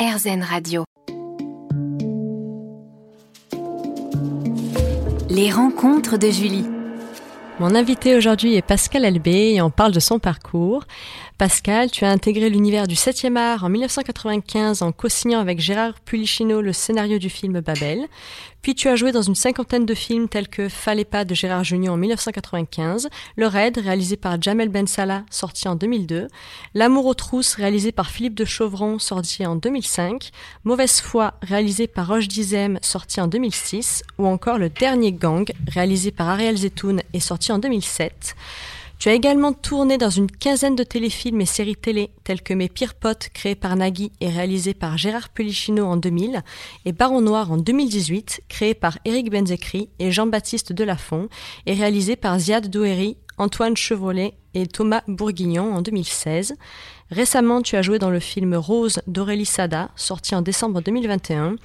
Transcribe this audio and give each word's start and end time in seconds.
RZN 0.00 0.42
Radio. 0.42 0.84
Les 5.28 5.52
rencontres 5.52 6.16
de 6.16 6.30
Julie. 6.30 6.64
Mon 7.58 7.74
invité 7.74 8.16
aujourd'hui 8.16 8.54
est 8.54 8.62
Pascal 8.62 9.04
Albé 9.04 9.52
et 9.52 9.60
on 9.60 9.68
parle 9.68 9.92
de 9.92 10.00
son 10.00 10.18
parcours. 10.18 10.84
Pascal, 11.36 11.90
tu 11.90 12.06
as 12.06 12.10
intégré 12.10 12.48
l'univers 12.48 12.86
du 12.86 12.94
7e 12.94 13.36
art 13.36 13.62
en 13.62 13.68
1995 13.68 14.80
en 14.80 14.92
co-signant 14.92 15.40
avec 15.40 15.60
Gérard 15.60 16.00
Pulichino 16.00 16.62
le 16.62 16.72
scénario 16.72 17.18
du 17.18 17.28
film 17.28 17.60
Babel. 17.60 18.08
Puis 18.62 18.74
tu 18.74 18.88
as 18.88 18.96
joué 18.96 19.10
dans 19.10 19.22
une 19.22 19.34
cinquantaine 19.34 19.86
de 19.86 19.94
films 19.94 20.28
tels 20.28 20.48
que 20.48 20.68
Fallait 20.68 21.04
pas 21.04 21.24
de 21.24 21.34
Gérard 21.34 21.64
Jugnot 21.64 21.92
en 21.92 21.96
1995, 21.96 23.08
Le 23.36 23.46
Raid 23.46 23.78
réalisé 23.78 24.16
par 24.16 24.40
Jamel 24.40 24.68
Ben 24.68 24.86
Salah 24.86 25.24
sorti 25.30 25.66
en 25.66 25.76
2002, 25.76 26.28
L'amour 26.74 27.06
aux 27.06 27.14
trousses 27.14 27.54
réalisé 27.54 27.92
par 27.92 28.10
Philippe 28.10 28.34
de 28.34 28.44
Chauvron 28.44 28.98
sorti 28.98 29.46
en 29.46 29.56
2005, 29.56 30.30
Mauvaise 30.64 31.00
foi 31.00 31.34
réalisé 31.42 31.86
par 31.86 32.08
Roche 32.08 32.28
Dizem 32.28 32.78
sorti 32.82 33.20
en 33.20 33.28
2006 33.28 34.02
ou 34.18 34.26
encore 34.26 34.58
Le 34.58 34.68
Dernier 34.68 35.12
Gang 35.12 35.50
réalisé 35.66 36.10
par 36.10 36.28
Ariel 36.28 36.56
Zetoun 36.56 37.00
et 37.12 37.20
sorti 37.20 37.52
en 37.52 37.58
2007. 37.58 38.36
Tu 39.00 39.08
as 39.08 39.14
également 39.14 39.54
tourné 39.54 39.96
dans 39.96 40.10
une 40.10 40.30
quinzaine 40.30 40.76
de 40.76 40.84
téléfilms 40.84 41.40
et 41.40 41.46
séries 41.46 41.74
télé 41.74 42.10
tels 42.22 42.42
que 42.42 42.52
Mes 42.52 42.68
pires 42.68 42.92
potes 42.92 43.30
créés 43.32 43.54
par 43.54 43.74
Nagui 43.74 44.12
et 44.20 44.28
réalisés 44.28 44.74
par 44.74 44.98
Gérard 44.98 45.30
Pulichino 45.30 45.86
en 45.86 45.96
2000 45.96 46.42
et 46.84 46.92
Baron 46.92 47.22
Noir 47.22 47.50
en 47.50 47.56
2018 47.56 48.42
créé 48.50 48.74
par 48.74 48.98
Éric 49.06 49.30
Benzekri 49.30 49.88
et 50.00 50.12
Jean-Baptiste 50.12 50.74
Delafont 50.74 51.30
et 51.64 51.72
réalisé 51.72 52.14
par 52.14 52.38
Ziad 52.38 52.68
Doueri, 52.68 53.16
Antoine 53.38 53.74
Chevrolet 53.74 54.34
et 54.52 54.66
Thomas 54.66 55.00
Bourguignon 55.08 55.72
en 55.72 55.80
2016. 55.80 56.56
Récemment, 57.10 57.62
tu 57.62 57.76
as 57.76 57.82
joué 57.82 57.98
dans 57.98 58.10
le 58.10 58.20
film 58.20 58.54
Rose 58.54 59.00
d'Aurélie 59.06 59.46
Sada, 59.46 59.92
sorti 59.96 60.34
en 60.34 60.42
décembre 60.42 60.82
2021, 60.82 61.56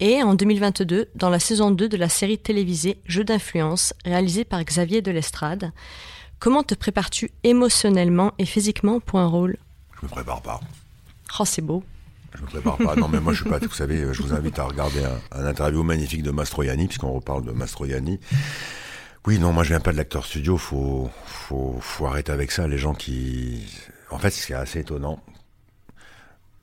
et 0.00 0.22
en 0.22 0.34
2022 0.34 1.08
dans 1.14 1.28
la 1.28 1.38
saison 1.38 1.70
2 1.70 1.86
de 1.86 1.96
la 1.98 2.08
série 2.08 2.38
télévisée 2.38 3.02
Jeux 3.04 3.24
d'influence, 3.24 3.92
réalisée 4.06 4.44
par 4.44 4.64
Xavier 4.64 5.02
Delestrade. 5.02 5.72
Comment 6.38 6.62
te 6.62 6.74
prépares-tu 6.74 7.32
émotionnellement 7.42 8.32
et 8.38 8.46
physiquement 8.46 9.00
pour 9.00 9.18
un 9.18 9.26
rôle? 9.26 9.56
Je 10.00 10.06
me 10.06 10.10
prépare 10.10 10.40
pas. 10.40 10.60
Oh, 11.40 11.44
c'est 11.44 11.62
beau. 11.62 11.82
Je 12.36 12.42
me 12.42 12.46
prépare 12.46 12.76
pas. 12.76 12.94
Non, 12.94 13.08
mais 13.08 13.20
moi, 13.20 13.32
je 13.32 13.42
suis 13.42 13.50
pas. 13.50 13.58
Vous 13.62 13.72
savez, 13.72 14.12
je 14.12 14.22
vous 14.22 14.32
invite 14.32 14.58
à 14.60 14.64
regarder 14.64 15.02
un, 15.32 15.46
interview 15.46 15.82
magnifique 15.82 16.22
de 16.22 16.30
Mastroianni, 16.30 16.86
puisqu'on 16.86 17.12
reparle 17.12 17.44
de 17.44 17.50
Mastroianni. 17.50 18.20
Oui, 19.26 19.40
non, 19.40 19.52
moi, 19.52 19.64
je 19.64 19.70
viens 19.70 19.80
pas 19.80 19.90
de 19.90 19.96
l'acteur 19.96 20.24
studio. 20.24 20.56
Faut, 20.56 21.10
faut, 21.26 21.76
faut 21.80 22.06
arrêter 22.06 22.30
avec 22.30 22.52
ça. 22.52 22.68
Les 22.68 22.78
gens 22.78 22.94
qui, 22.94 23.66
en 24.10 24.18
fait, 24.18 24.30
ce 24.30 24.46
qui 24.46 24.52
est 24.52 24.56
assez 24.56 24.78
étonnant, 24.78 25.20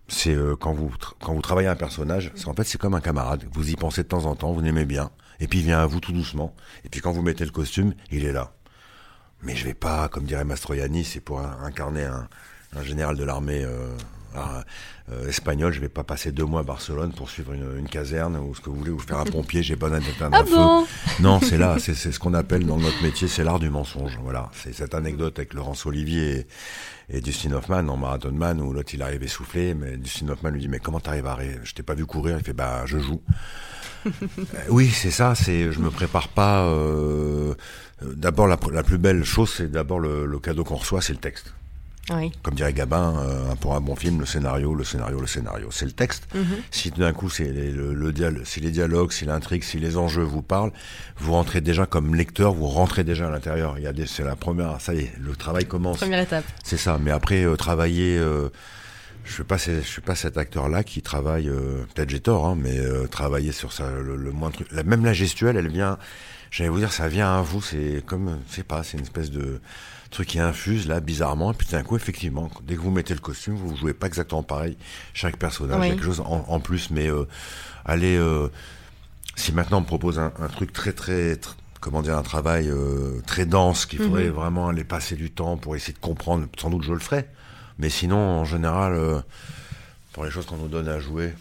c'est 0.08 0.34
euh, 0.34 0.56
quand 0.56 0.74
vous 0.74 0.92
quand 1.20 1.34
vous 1.34 1.42
travaillez 1.42 1.68
un 1.68 1.76
personnage, 1.76 2.32
en 2.46 2.54
fait, 2.54 2.64
c'est 2.64 2.78
comme 2.78 2.94
un 2.94 3.02
camarade. 3.02 3.44
Vous 3.52 3.70
y 3.70 3.76
pensez 3.76 4.04
de 4.04 4.08
temps 4.08 4.26
en 4.26 4.36
temps, 4.36 4.54
vous 4.54 4.62
l'aimez 4.62 4.86
bien, 4.86 5.12
et 5.42 5.48
puis 5.48 5.60
il 5.60 5.66
vient 5.66 5.80
à 5.80 5.86
vous 5.86 6.00
tout 6.00 6.14
doucement. 6.14 6.56
Et 6.86 6.90
puis 6.90 7.02
quand 7.02 7.12
vous 7.12 7.22
mettez 7.22 7.44
le 7.44 7.52
costume, 7.52 7.94
il 8.12 8.24
est 8.24 8.32
là. 8.32 8.55
Mais 9.44 9.56
je 9.56 9.66
vais 9.66 9.74
pas, 9.74 10.08
comme 10.10 10.26
dirait 10.26 10.46
Mastroianni, 10.46 11.04
c'est 11.04 11.20
pour 11.20 11.40
incarner 11.40 12.04
un, 12.06 12.28
un 12.76 12.84
général 12.84 13.16
de 13.16 13.24
l'armée 13.24 13.64
euh, 13.64 13.96
euh, 15.12 15.28
espagnole. 15.30 15.72
Je 15.72 15.80
vais 15.80 15.90
pas 15.90 16.04
passer 16.04 16.32
deux 16.32 16.46
mois 16.46 16.62
à 16.62 16.64
Barcelone 16.64 17.14
pour 17.14 17.30
suivre 17.30 17.54
une, 17.54 17.78
une 17.78 17.88
caserne 17.88 18.38
ou 18.38 18.56
ce 18.56 18.62
que 18.62 18.70
vous 18.70 18.76
voulez, 18.78 18.92
ou 18.92 19.00
faire 19.00 19.20
un 19.20 19.26
pompier. 19.26 19.62
J'ai 19.62 19.76
pas 19.76 19.90
d'éteindre 19.90 20.36
Ah 20.38 20.42
un 20.42 20.46
feu. 20.46 20.88
Non, 21.22 21.40
c'est 21.40 21.58
là, 21.58 21.78
c'est 21.80 21.94
ce 21.96 22.20
qu'on 22.20 22.34
appelle 22.34 22.66
dans 22.66 22.78
notre 22.78 23.02
métier, 23.04 23.28
c'est 23.28 23.44
l'art 23.44 23.60
du 23.60 23.70
mensonge. 23.70 24.18
Voilà, 24.22 24.50
c'est 24.54 24.74
cette 24.74 24.96
anecdote 24.96 25.38
avec 25.38 25.54
Laurence 25.54 25.86
Olivier 25.86 26.48
et, 27.10 27.18
et 27.18 27.22
Dustin 27.22 27.52
Hoffman 27.52 27.84
dans 27.84 27.98
Marathon 27.98 28.32
Man 28.32 28.60
où 28.62 28.74
l'autre 28.74 28.94
il 28.96 29.02
arrive 29.04 29.22
essoufflé, 29.24 29.74
mais 29.76 29.98
Dustin 29.98 30.28
Hoffman 30.30 30.50
lui 30.50 30.62
dit 30.62 30.70
mais 30.70 30.80
comment 30.80 31.00
t'arrives 31.00 31.28
à 31.28 31.34
arrêter 31.34 31.60
Je 31.64 31.74
t'ai 31.74 31.84
pas 31.84 31.94
vu 31.94 32.06
courir. 32.06 32.38
Il 32.40 32.44
fait 32.44 32.54
bah 32.54 32.84
je 32.86 32.98
joue. 32.98 33.22
Euh, 34.06 34.12
oui, 34.70 34.90
c'est 34.90 35.12
ça. 35.12 35.36
C'est 35.36 35.72
je 35.72 35.80
me 35.80 35.90
prépare 35.90 36.28
pas. 36.30 36.62
euh, 36.66 37.54
D'abord, 38.02 38.48
la, 38.48 38.58
la 38.74 38.84
plus 38.84 38.98
belle 38.98 39.24
chose, 39.24 39.52
c'est 39.56 39.72
d'abord 39.72 40.00
le, 40.00 40.26
le 40.26 40.40
cadeau 40.40 40.64
qu'on 40.64 40.76
reçoit, 40.76 41.02
c'est 41.02 41.14
le 41.14 41.20
texte. 41.20 41.54
Oui. 42.14 42.32
Comme 42.44 42.54
dirait 42.54 42.72
Gabin, 42.74 43.16
euh, 43.18 43.56
pour 43.56 43.74
un 43.76 43.82
bon 43.82 43.96
film, 43.96 44.20
le 44.20 44.28
scénario, 44.28 44.76
le 44.76 44.84
scénario, 44.84 45.20
le 45.20 45.26
scénario. 45.26 45.70
C'est 45.72 45.86
le 45.86 45.92
texte. 45.92 46.28
Si 46.70 46.92
tout 46.92 47.00
d'un 47.00 47.14
coup, 47.14 47.30
c'est 47.32 47.46
les, 47.52 47.72
le, 47.72 47.96
le 47.96 48.12
dial- 48.14 48.42
si 48.46 48.60
les 48.60 48.70
dialogues, 48.70 49.12
si 49.12 49.26
l'intrigue, 49.26 49.64
si 49.64 49.80
les 49.80 49.98
enjeux 49.98 50.22
vous 50.22 50.44
parlent, 50.44 50.72
vous 51.18 51.32
rentrez 51.32 51.62
déjà 51.62 51.88
comme 51.88 52.14
lecteur, 52.14 52.54
vous 52.54 52.68
rentrez 52.68 53.04
déjà 53.04 53.26
à 53.28 53.32
l'intérieur. 53.32 53.80
Il 53.80 53.84
y 53.86 53.88
a 53.88 53.94
des, 53.94 54.06
c'est 54.06 54.24
la 54.24 54.36
première, 54.36 54.80
ça 54.82 54.94
y 54.94 55.00
est, 55.00 55.14
le 55.20 55.36
travail 55.36 55.66
commence. 55.66 55.98
Première 55.98 56.20
étape. 56.22 56.46
C'est 56.64 56.78
ça. 56.78 57.00
Mais 57.02 57.10
après, 57.10 57.44
euh, 57.44 57.56
travailler, 57.56 58.20
euh, 58.20 58.50
je 59.26 59.32
suis 59.34 59.44
pas, 59.44 59.58
ce- 59.58 59.82
je 59.82 59.88
suis 59.88 60.02
pas 60.02 60.16
cet 60.16 60.38
acteur-là 60.38 60.84
qui 60.84 61.02
travaille. 61.02 61.50
euh, 61.50 61.84
Peut-être 61.94 62.10
j'ai 62.10 62.20
tort, 62.20 62.46
hein, 62.46 62.56
mais 62.58 62.78
euh, 62.80 63.08
travailler 63.08 63.52
sur 63.52 63.74
ça, 63.74 63.90
le, 63.92 64.16
le 64.16 64.32
moins 64.32 64.50
de 64.50 64.56
trucs. 64.56 64.72
Même 64.72 65.04
la 65.04 65.14
gestuelle, 65.14 65.58
elle 65.58 65.68
vient. 65.70 65.98
J'allais 66.52 66.70
vous 66.70 66.80
dire, 66.80 66.92
ça 66.94 67.08
vient 67.10 67.38
à 67.38 67.42
vous. 67.42 67.62
C'est 67.62 68.04
comme, 68.06 68.40
je 68.50 68.56
sais 68.56 68.64
pas, 68.64 68.84
c'est 68.84 68.98
une 68.98 69.04
espèce 69.04 69.32
de 69.32 69.60
truc 70.12 70.28
qui 70.30 70.40
infuse 70.40 70.88
là 70.88 71.00
bizarrement. 71.02 71.52
Et 71.52 71.56
puis 71.56 71.68
d'un 71.70 71.84
coup, 71.84 71.96
effectivement, 71.98 72.50
dès 72.64 72.76
que 72.76 72.80
vous 72.82 72.92
mettez 72.92 73.14
le 73.14 73.20
costume, 73.20 73.56
vous 73.56 73.76
jouez 73.76 73.94
pas 73.94 74.08
exactement 74.08 74.44
pareil. 74.44 74.78
Chaque 75.14 75.38
personnage, 75.38 75.82
Oui. 75.82 75.90
quelque 75.90 76.04
chose 76.06 76.22
en, 76.22 76.46
en 76.48 76.60
plus. 76.60 76.90
Mais 76.92 77.10
euh, 77.10 77.26
allez, 77.84 78.16
euh, 78.18 78.48
si 79.36 79.52
maintenant 79.52 79.80
on 79.80 79.82
me 79.82 79.86
propose 79.88 80.18
un, 80.20 80.32
un 80.40 80.48
truc 80.48 80.72
très 80.72 80.94
très, 80.94 81.34
tr- 81.34 81.56
comment 81.82 82.02
dire, 82.02 82.18
un 82.18 82.24
travail 82.24 82.70
euh, 82.70 83.20
très 83.26 83.46
dense, 83.46 83.86
qu'il 83.86 84.00
faudrait 84.00 84.30
vraiment 84.30 84.70
aller 84.70 84.84
passer 84.86 85.16
du 85.16 85.32
temps 85.32 85.58
pour 85.58 85.76
essayer 85.76 85.94
de 85.94 86.00
comprendre, 86.00 86.48
sans 86.58 86.70
doute 86.70 86.84
je 86.84 86.94
le 86.94 87.00
ferai. 87.00 87.28
Mais 87.80 87.90
sinon, 87.90 88.18
en 88.18 88.46
général, 88.46 88.94
euh, 88.94 89.22
pour 90.14 90.24
les 90.26 90.32
choses 90.32 90.46
qu'on 90.46 90.58
nous 90.58 90.68
donne 90.68 90.88
à 90.88 91.00
jouer, 91.00 91.34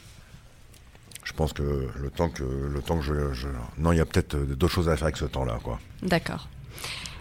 je 1.25 1.33
pense 1.33 1.53
que 1.53 1.89
le 1.97 2.11
temps 2.11 2.29
que 2.29 2.43
le 2.43 2.81
temps 2.83 2.99
que 2.99 3.05
je, 3.05 3.33
je- 3.33 3.49
non, 3.79 3.93
il 3.93 3.99
y 3.99 4.01
a 4.01 4.05
peut-être 4.07 4.35
euh, 4.35 4.45
d'autres 4.45 4.73
choses 4.75 4.89
à 4.89 4.97
faire 4.97 5.05
avec 5.05 5.17
ce 5.17 5.25
temps-là, 5.25 5.59
quoi. 5.63 5.79
D'accord. 6.03 6.49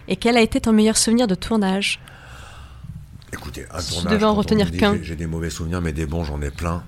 Et 0.08 0.16
quel 0.16 0.36
a 0.36 0.40
été 0.42 0.60
ton 0.60 0.72
meilleur 0.72 0.96
souvenir 0.96 1.26
de 1.26 1.34
tournage? 1.34 2.00
Écoutez, 3.32 3.66
un 3.70 3.80
Si 3.80 3.94
tournage. 3.94 4.12
devais 4.12 4.24
en 4.26 4.34
retenir 4.34 4.70
qu'un. 4.70 4.98
j'ai- 5.02 5.16
des 5.16 5.26
mauvais 5.26 5.50
souvenirs, 5.50 5.80
mais 5.80 5.92
des 5.92 6.06
bons, 6.06 6.24
j'en 6.24 6.40
ai 6.42 6.50
plein. 6.50 6.84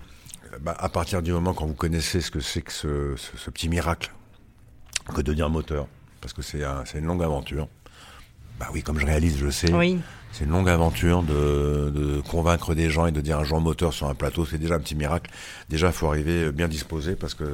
Bah, 0.61 0.75
à 0.79 0.89
partir 0.89 1.23
du 1.23 1.33
moment 1.33 1.55
quand 1.55 1.67
vous 1.67 1.75
connaissez 1.75 2.21
ce 2.21 2.31
que 2.31 2.41
c'est 2.41 2.63
que 2.63 2.73
ce, 2.73 3.15
ce- 3.17 3.37
ce 3.37 3.51
petit 3.51 3.69
miracle 3.69 4.13
que 5.15 5.21
de 5.21 5.33
dire 5.35 5.51
moteur, 5.51 5.87
parce 6.21 6.33
que 6.33 6.43
c'est 6.43 6.65
un- 6.65 6.85
c'est 6.85 6.99
une 6.99 7.07
longue 7.07 7.23
aventure. 7.23 7.69
Bah 8.59 8.69
oui, 8.73 8.83
comme 8.83 8.99
je 8.99 9.07
réalise, 9.07 9.37
je 9.39 9.51
sais. 9.51 9.73
Oui. 9.73 9.99
C'est 10.33 10.45
une 10.45 10.51
longue 10.51 10.69
aventure 10.69 11.23
de, 11.23 11.91
de 11.95 12.21
convaincre 12.21 12.75
des 12.75 12.91
gens 12.91 13.07
et 13.07 13.13
de 13.13 13.21
dire 13.23 13.39
un 13.39 13.45
jour 13.45 13.61
moteur 13.61 13.93
sur 13.95 14.07
un 14.09 14.15
plateau, 14.15 14.45
c'est 14.45 14.59
déjà 14.59 14.75
un 14.75 14.81
petit 14.81 14.95
miracle. 14.95 15.31
Déjà, 15.71 15.87
il 15.89 15.93
faut 15.93 16.09
arriver 16.09 16.53
bien 16.53 16.69
disposé 16.69 17.17
parce 17.17 17.33
que 17.35 17.45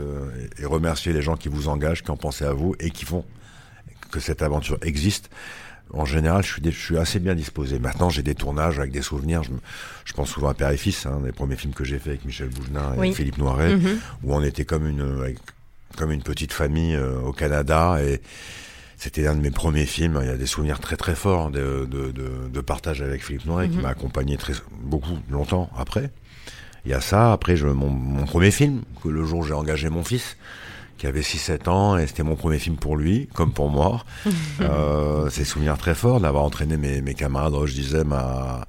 et 0.58 0.64
remercier 0.64 1.12
les 1.12 1.22
gens 1.22 1.36
qui 1.36 1.48
vous 1.48 1.68
engagent, 1.68 2.02
qui 2.02 2.10
ont 2.10 2.16
pensé 2.16 2.44
à 2.44 2.52
vous 2.52 2.74
et 2.80 2.90
qui 2.90 3.04
font 3.04 3.24
que 4.10 4.18
cette 4.20 4.42
aventure 4.42 4.78
existe. 4.82 5.30
En 5.92 6.04
général, 6.06 6.42
je 6.42 6.52
suis, 6.52 6.62
dé- 6.62 6.72
je 6.72 6.78
suis 6.80 6.96
assez 6.98 7.18
bien 7.20 7.34
disposé. 7.34 7.78
Maintenant, 7.78 8.08
j'ai 8.10 8.22
des 8.22 8.34
tournages 8.34 8.78
avec 8.78 8.90
des 8.92 9.02
souvenirs. 9.02 9.42
Je, 10.04 10.12
pense 10.14 10.30
souvent 10.30 10.48
à 10.48 10.54
Père 10.54 10.70
et 10.70 10.76
Fils, 10.76 11.04
hein, 11.06 11.20
les 11.24 11.32
premiers 11.32 11.56
films 11.56 11.74
que 11.74 11.84
j'ai 11.84 11.98
fait 11.98 12.10
avec 12.10 12.24
Michel 12.24 12.48
Bougenin 12.48 12.94
et 12.94 12.98
Oui. 12.98 13.14
Philippe 13.14 13.38
Noiret, 13.38 13.76
Mhm. 13.76 13.98
où 14.24 14.34
on 14.34 14.42
était 14.42 14.64
comme 14.64 14.88
une, 14.88 15.20
avec- 15.20 15.38
comme 15.96 16.10
une 16.10 16.22
petite 16.22 16.52
famille 16.52 16.94
euh, 16.94 17.20
au 17.20 17.32
Canada 17.32 17.98
et 18.02 18.20
c'était 18.96 19.26
un 19.26 19.34
de 19.34 19.40
mes 19.40 19.50
premiers 19.50 19.86
films. 19.86 20.18
Il 20.22 20.26
y 20.26 20.30
a 20.30 20.36
des 20.36 20.46
souvenirs 20.46 20.80
très 20.80 20.96
très 20.96 21.14
forts 21.14 21.50
de, 21.50 21.86
de, 21.90 22.10
de, 22.10 22.48
de 22.52 22.60
partage 22.60 23.02
avec 23.02 23.24
Philippe 23.24 23.46
Noiret 23.46 23.68
qui 23.68 23.78
m'a 23.78 23.90
accompagné 23.90 24.36
très 24.36 24.54
beaucoup 24.80 25.18
longtemps 25.30 25.70
après. 25.76 26.10
Il 26.84 26.90
y 26.90 26.94
a 26.94 27.00
ça. 27.00 27.32
Après, 27.32 27.56
je, 27.56 27.66
mon, 27.66 27.90
mon 27.90 28.24
premier 28.24 28.50
film, 28.50 28.82
que 29.02 29.08
le 29.08 29.24
jour 29.24 29.40
où 29.40 29.44
j'ai 29.44 29.54
engagé 29.54 29.88
mon 29.88 30.02
fils, 30.02 30.36
qui 30.98 31.06
avait 31.06 31.20
6-7 31.20 31.68
ans, 31.68 31.96
et 31.96 32.06
c'était 32.06 32.22
mon 32.22 32.36
premier 32.36 32.58
film 32.58 32.76
pour 32.76 32.96
lui, 32.96 33.28
comme 33.34 33.52
pour 33.52 33.70
moi. 33.70 34.04
euh, 34.60 35.28
c'est 35.30 35.40
des 35.40 35.44
souvenirs 35.44 35.78
très 35.78 35.94
forts 35.94 36.20
d'avoir 36.20 36.44
entraîné 36.44 36.76
mes, 36.76 37.02
mes 37.02 37.14
camarades, 37.14 37.54
je 37.66 37.72
disais, 37.72 38.02
à, 38.12 38.66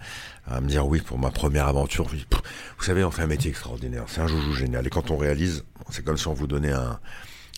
à 0.48 0.62
me 0.62 0.68
dire 0.68 0.88
oui 0.88 1.02
pour 1.02 1.18
ma 1.18 1.32
première 1.32 1.68
aventure. 1.68 2.08
Vous 2.08 2.84
savez, 2.84 3.04
on 3.04 3.12
fait 3.12 3.24
un 3.24 3.28
métier 3.28 3.50
extraordinaire. 3.50 4.04
C'est 4.08 4.22
un 4.22 4.28
joujou 4.28 4.54
génial. 4.54 4.86
Et 4.86 4.90
quand 4.90 5.12
on 5.12 5.18
réalise, 5.18 5.64
c'est 5.90 6.04
comme 6.04 6.18
si 6.18 6.28
on 6.28 6.34
vous 6.34 6.48
donnait 6.48 6.72
un, 6.72 7.00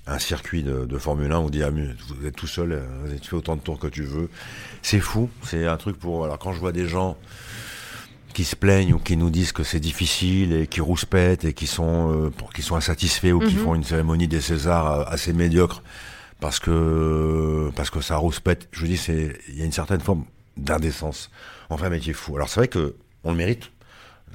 un 0.07 0.19
circuit 0.19 0.61
de, 0.63 0.85
de 0.85 0.97
Formule 0.97 1.31
1, 1.31 1.37
on 1.39 1.49
dit, 1.49 1.63
ah, 1.63 1.69
vous 1.71 2.25
êtes 2.27 2.35
tout 2.35 2.47
seul, 2.47 2.81
tu 3.21 3.29
fais 3.29 3.35
autant 3.35 3.55
de 3.55 3.61
tours 3.61 3.79
que 3.79 3.87
tu 3.87 4.03
veux. 4.03 4.29
C'est 4.81 4.99
fou. 4.99 5.29
C'est 5.43 5.65
un 5.65 5.77
truc 5.77 5.97
pour, 5.97 6.23
alors 6.25 6.37
quand 6.37 6.53
je 6.53 6.59
vois 6.59 6.71
des 6.71 6.87
gens, 6.87 7.17
qui 8.33 8.43
se 8.43 8.55
plaignent 8.57 8.93
ou 8.93 8.99
qui 8.99 9.15
nous 9.15 9.29
disent 9.29 9.53
que 9.53 9.63
c'est 9.63 9.79
difficile 9.79 10.51
et 10.51 10.67
qui 10.67 10.81
rouspètent 10.81 11.45
et 11.45 11.53
qui 11.53 11.67
sont 11.67 12.11
euh, 12.11 12.29
pour- 12.29 12.51
qui 12.51 12.61
sont 12.61 12.75
insatisfaits 12.75 13.31
ou 13.31 13.39
qui 13.39 13.55
font 13.55 13.75
une 13.75 13.85
cérémonie 13.85 14.27
des 14.27 14.41
Césars 14.41 14.91
euh, 14.91 15.03
assez 15.07 15.31
médiocre 15.31 15.81
parce 16.41 16.59
que 16.59 17.71
parce 17.77 17.89
que 17.89 18.01
ça 18.01 18.17
rouspète. 18.17 18.67
Je 18.73 18.81
vous 18.81 18.87
dis 18.87 18.97
c'est 18.97 19.39
il 19.47 19.57
y 19.57 19.61
a 19.61 19.65
une 19.65 19.71
certaine 19.71 20.01
forme 20.01 20.25
d'indécence. 20.57 21.31
Un 21.69 21.89
métier 21.89 22.11
fou. 22.11 22.35
Alors 22.35 22.49
c'est 22.49 22.59
vrai 22.59 22.67
que 22.67 22.95
on 23.23 23.31
le 23.31 23.37
mérite. 23.37 23.71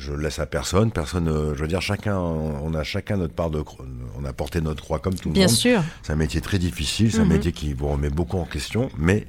Je 0.00 0.12
le 0.12 0.23
laisse 0.23 0.38
à 0.38 0.47
personne. 0.47 0.91
Personne. 0.93 1.29
euh, 1.29 1.55
je 1.55 1.61
veux 1.61 1.69
dire 1.69 1.82
chacun. 1.82 2.17
On 2.19 2.73
a 2.75 2.82
chacun 2.85 3.19
notre 3.19 3.35
part 3.35 3.50
de. 3.50 3.61
cro- 3.61 3.85
On 4.19 4.25
a 4.25 4.32
porté 4.32 4.61
notre 4.62 4.82
croix 4.82 4.99
comme 4.99 5.14
tout 5.14 5.29
le 5.29 5.35
Bien 5.35 5.47
monde. 5.47 5.55
sûr. 5.55 5.82
C'est 6.02 6.12
un 6.12 6.17
métier 6.17 6.41
très 6.41 6.58
difficile, 6.58 7.12
c'est 7.12 7.19
un 7.20 7.25
Mhm. 7.25 7.29
métier 7.32 7.52
qui 7.52 7.75
vous 7.75 7.88
remet 7.88 8.08
beaucoup 8.11 8.38
en 8.38 8.44
question, 8.47 8.88
mais 8.97 9.26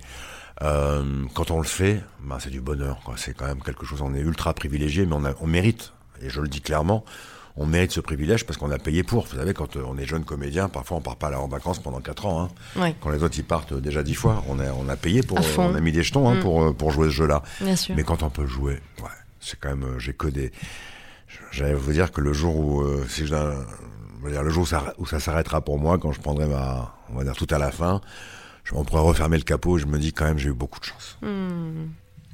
euh, 0.61 1.03
quand 1.33 1.51
on 1.51 1.57
le 1.57 1.65
fait, 1.67 2.01
ben, 2.23 2.37
c'est 2.39 2.49
du 2.49 2.61
bonheur. 2.61 2.99
C'est 3.17 3.35
quand 3.35 3.47
même 3.47 3.61
quelque 3.61 3.85
chose, 3.85 4.01
on 4.01 4.13
est 4.13 4.19
ultra 4.19 4.53
privilégié, 4.53 5.05
mais 5.05 5.15
on, 5.15 5.25
a- 5.25 5.33
on 5.41 5.47
mérite, 5.47 5.91
et 6.21 6.29
je 6.29 6.39
le 6.41 6.47
dis 6.47 6.61
clairement, 6.61 7.03
on 7.57 7.65
mérite 7.65 7.91
ce 7.91 7.99
privilège 7.99 8.45
parce 8.45 8.57
qu'on 8.57 8.71
a 8.71 8.77
payé 8.77 9.03
pour. 9.03 9.25
Vous 9.25 9.35
savez, 9.37 9.53
quand 9.53 9.75
euh, 9.75 9.83
on 9.87 9.97
est 9.97 10.05
jeune 10.05 10.23
comédien, 10.23 10.69
parfois 10.69 10.97
on 10.97 11.01
part 11.01 11.17
pas 11.17 11.29
là 11.29 11.39
en 11.41 11.47
vacances 11.47 11.79
pendant 11.79 11.99
4 11.99 12.25
ans. 12.25 12.43
Hein. 12.77 12.81
Ouais. 12.81 12.95
Quand 13.01 13.09
les 13.09 13.23
autres 13.23 13.37
ils 13.37 13.43
partent 13.43 13.73
déjà 13.73 14.03
10 14.03 14.13
fois, 14.13 14.43
on 14.47 14.59
a, 14.59 14.71
on 14.71 14.87
a 14.87 14.95
payé 14.95 15.21
pour, 15.21 15.39
on 15.57 15.75
a 15.75 15.79
mis 15.81 15.91
des 15.91 16.03
jetons 16.03 16.29
hein, 16.29 16.35
Mm. 16.35 16.39
pour, 16.41 16.63
euh, 16.63 16.71
pour 16.73 16.91
jouer 16.91 17.07
ce 17.07 17.11
jeu-là. 17.13 17.43
Bien 17.59 17.75
sûr. 17.75 17.95
Mais 17.95 18.03
quand 18.03 18.23
on 18.23 18.29
peut 18.29 18.45
jouer, 18.47 18.79
ouais, 19.01 19.09
c'est 19.41 19.59
quand 19.59 19.69
même, 19.69 19.83
euh, 19.83 19.99
j'ai 19.99 20.13
que 20.13 20.27
des. 20.27 20.51
J'allais 21.51 21.73
vous 21.73 21.91
dire 21.91 22.11
que 22.11 22.21
le 22.21 22.33
jour 22.33 22.55
où, 22.57 22.81
euh, 22.81 23.05
si 23.09 23.25
je, 23.25 23.35
dire 24.29 24.43
le 24.43 24.49
jour 24.49 24.63
où 24.63 24.65
ça, 24.65 24.93
où 24.97 25.05
ça 25.05 25.19
s'arrêtera 25.19 25.61
pour 25.61 25.79
moi, 25.79 25.97
quand 25.97 26.11
je 26.11 26.21
prendrai 26.21 26.45
ma, 26.45 26.95
on 27.09 27.15
va 27.15 27.23
dire 27.23 27.35
tout 27.35 27.47
à 27.49 27.57
la 27.57 27.71
fin, 27.71 28.01
je, 28.63 28.75
on 28.75 28.83
pourrait 28.83 29.01
refermer 29.01 29.37
le 29.37 29.43
capot. 29.43 29.77
Et 29.77 29.81
je 29.81 29.87
me 29.87 29.97
dis 29.97 30.13
quand 30.13 30.25
même, 30.25 30.37
j'ai 30.37 30.49
eu 30.49 30.53
beaucoup 30.53 30.79
de 30.79 30.85
chance. 30.85 31.17
Hmm, 31.21 31.87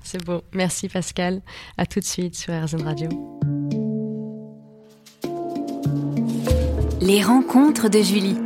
C'est 0.03 0.23
beau. 0.23 0.43
Merci 0.53 0.89
Pascal. 0.89 1.41
À 1.77 1.85
tout 1.85 1.99
de 1.99 2.05
suite 2.05 2.35
sur 2.35 2.53
RZN 2.53 2.83
Radio. 2.83 3.09
Les 6.99 7.23
rencontres 7.23 7.89
de 7.89 8.01
Julie. 8.01 8.37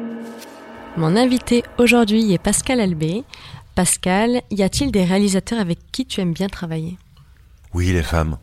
Mon 0.97 1.15
invité 1.15 1.63
aujourd'hui 1.77 2.33
est 2.33 2.37
Pascal 2.37 2.81
Albé. 2.81 3.23
Pascal, 3.75 4.41
y 4.51 4.61
a-t-il 4.61 4.91
des 4.91 5.05
réalisateurs 5.05 5.59
avec 5.59 5.79
qui 5.93 6.05
tu 6.05 6.19
aimes 6.19 6.33
bien 6.33 6.49
travailler? 6.49 6.97
Oui, 7.73 7.87
les 7.93 8.03
femmes. 8.03 8.37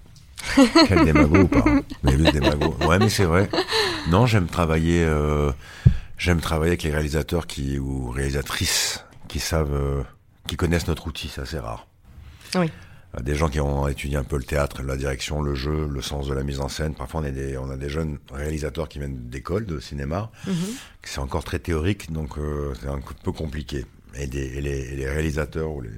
Quel 0.87 1.05
démago 1.05 1.39
ou 1.41 1.49
pas 1.49 1.61
Vous 2.03 2.09
avez 2.09 2.17
vu 2.17 2.27
ce 2.27 2.31
démago 2.33 2.77
Ouais, 2.87 2.99
mais 2.99 3.09
c'est 3.09 3.25
vrai. 3.25 3.49
Non, 4.11 4.27
j'aime 4.27 4.47
travailler. 4.47 5.05
euh, 5.05 5.53
j'aime 6.17 6.41
travailler 6.41 6.71
avec 6.71 6.83
les 6.83 6.91
réalisateurs 6.91 7.47
qui 7.47 7.79
ou 7.79 8.11
réalisatrices 8.11 9.05
qui 9.29 9.41
savent, 9.41 9.75
euh, 9.75 10.03
qui 10.47 10.57
connaissent 10.57 10.89
notre 10.89 11.07
outil. 11.07 11.29
Ça, 11.29 11.45
c'est 11.45 11.59
rare. 11.59 11.87
Oui. 12.55 12.71
Euh, 13.17 13.21
Des 13.23 13.35
gens 13.35 13.49
qui 13.49 13.61
ont 13.61 13.89
étudié 13.89 14.17
un 14.17 14.25
peu 14.25 14.37
le 14.37 14.45
théâtre, 14.45 14.83
la 14.83 14.97
direction, 14.97 15.41
le 15.43 15.55
jeu, 15.55 15.87
le 15.91 16.03
sens 16.03 16.27
de 16.29 16.35
la 16.35 16.43
mise 16.43 16.61
en 16.61 16.69
scène. 16.69 16.95
Parfois, 16.95 17.21
on, 17.21 17.25
est 17.25 17.33
des, 17.33 17.57
on 17.59 17.71
a 17.71 17.77
des 17.77 17.89
jeunes 17.89 18.19
réalisateurs 18.33 18.89
qui 18.89 18.99
viennent 18.99 19.29
d'écoles 19.29 19.67
de 19.67 19.81
cinéma. 19.81 20.31
Mhm. 20.47 20.55
C'est 21.03 21.21
encore 21.21 21.45
très 21.45 21.59
théorique, 21.59 22.13
donc 22.13 22.39
euh, 22.39 22.73
c'est 22.81 22.89
un 22.89 23.01
peu 23.25 23.33
compliqué. 23.33 23.87
Et, 24.15 24.27
des- 24.27 24.57
et 24.59 24.61
les, 24.61 24.79
et 24.93 24.97
les 24.97 25.09
réalisateurs 25.09 25.71
ou 25.71 25.81
les, 25.83 25.91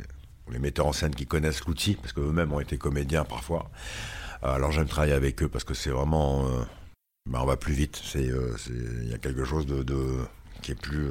ou 0.48 0.52
les 0.52 0.58
metteurs 0.58 0.86
en 0.86 0.92
scène 0.92 1.14
qui 1.14 1.26
connaissent 1.26 1.64
l'outil, 1.66 1.94
parce 1.94 2.12
qu'eux-mêmes 2.12 2.52
ont 2.52 2.60
été 2.60 2.76
comédiens 2.78 3.24
parfois. 3.24 3.70
Euh, 4.44 4.54
alors 4.54 4.72
j'aime 4.72 4.86
travailler 4.86 5.12
avec 5.12 5.42
eux 5.42 5.48
parce 5.48 5.64
que 5.64 5.74
c'est 5.74 5.90
vraiment, 5.90 6.46
euh, 6.46 6.62
bah, 7.28 7.40
on 7.42 7.46
va 7.46 7.56
plus 7.56 7.74
vite. 7.74 8.00
C'est, 8.04 8.28
euh, 8.28 8.56
il 8.68 9.08
y 9.08 9.14
a 9.14 9.18
quelque 9.18 9.44
chose 9.44 9.66
de, 9.66 9.82
de 9.82 9.98
qui 10.62 10.72
est 10.72 10.80
plus, 10.80 11.08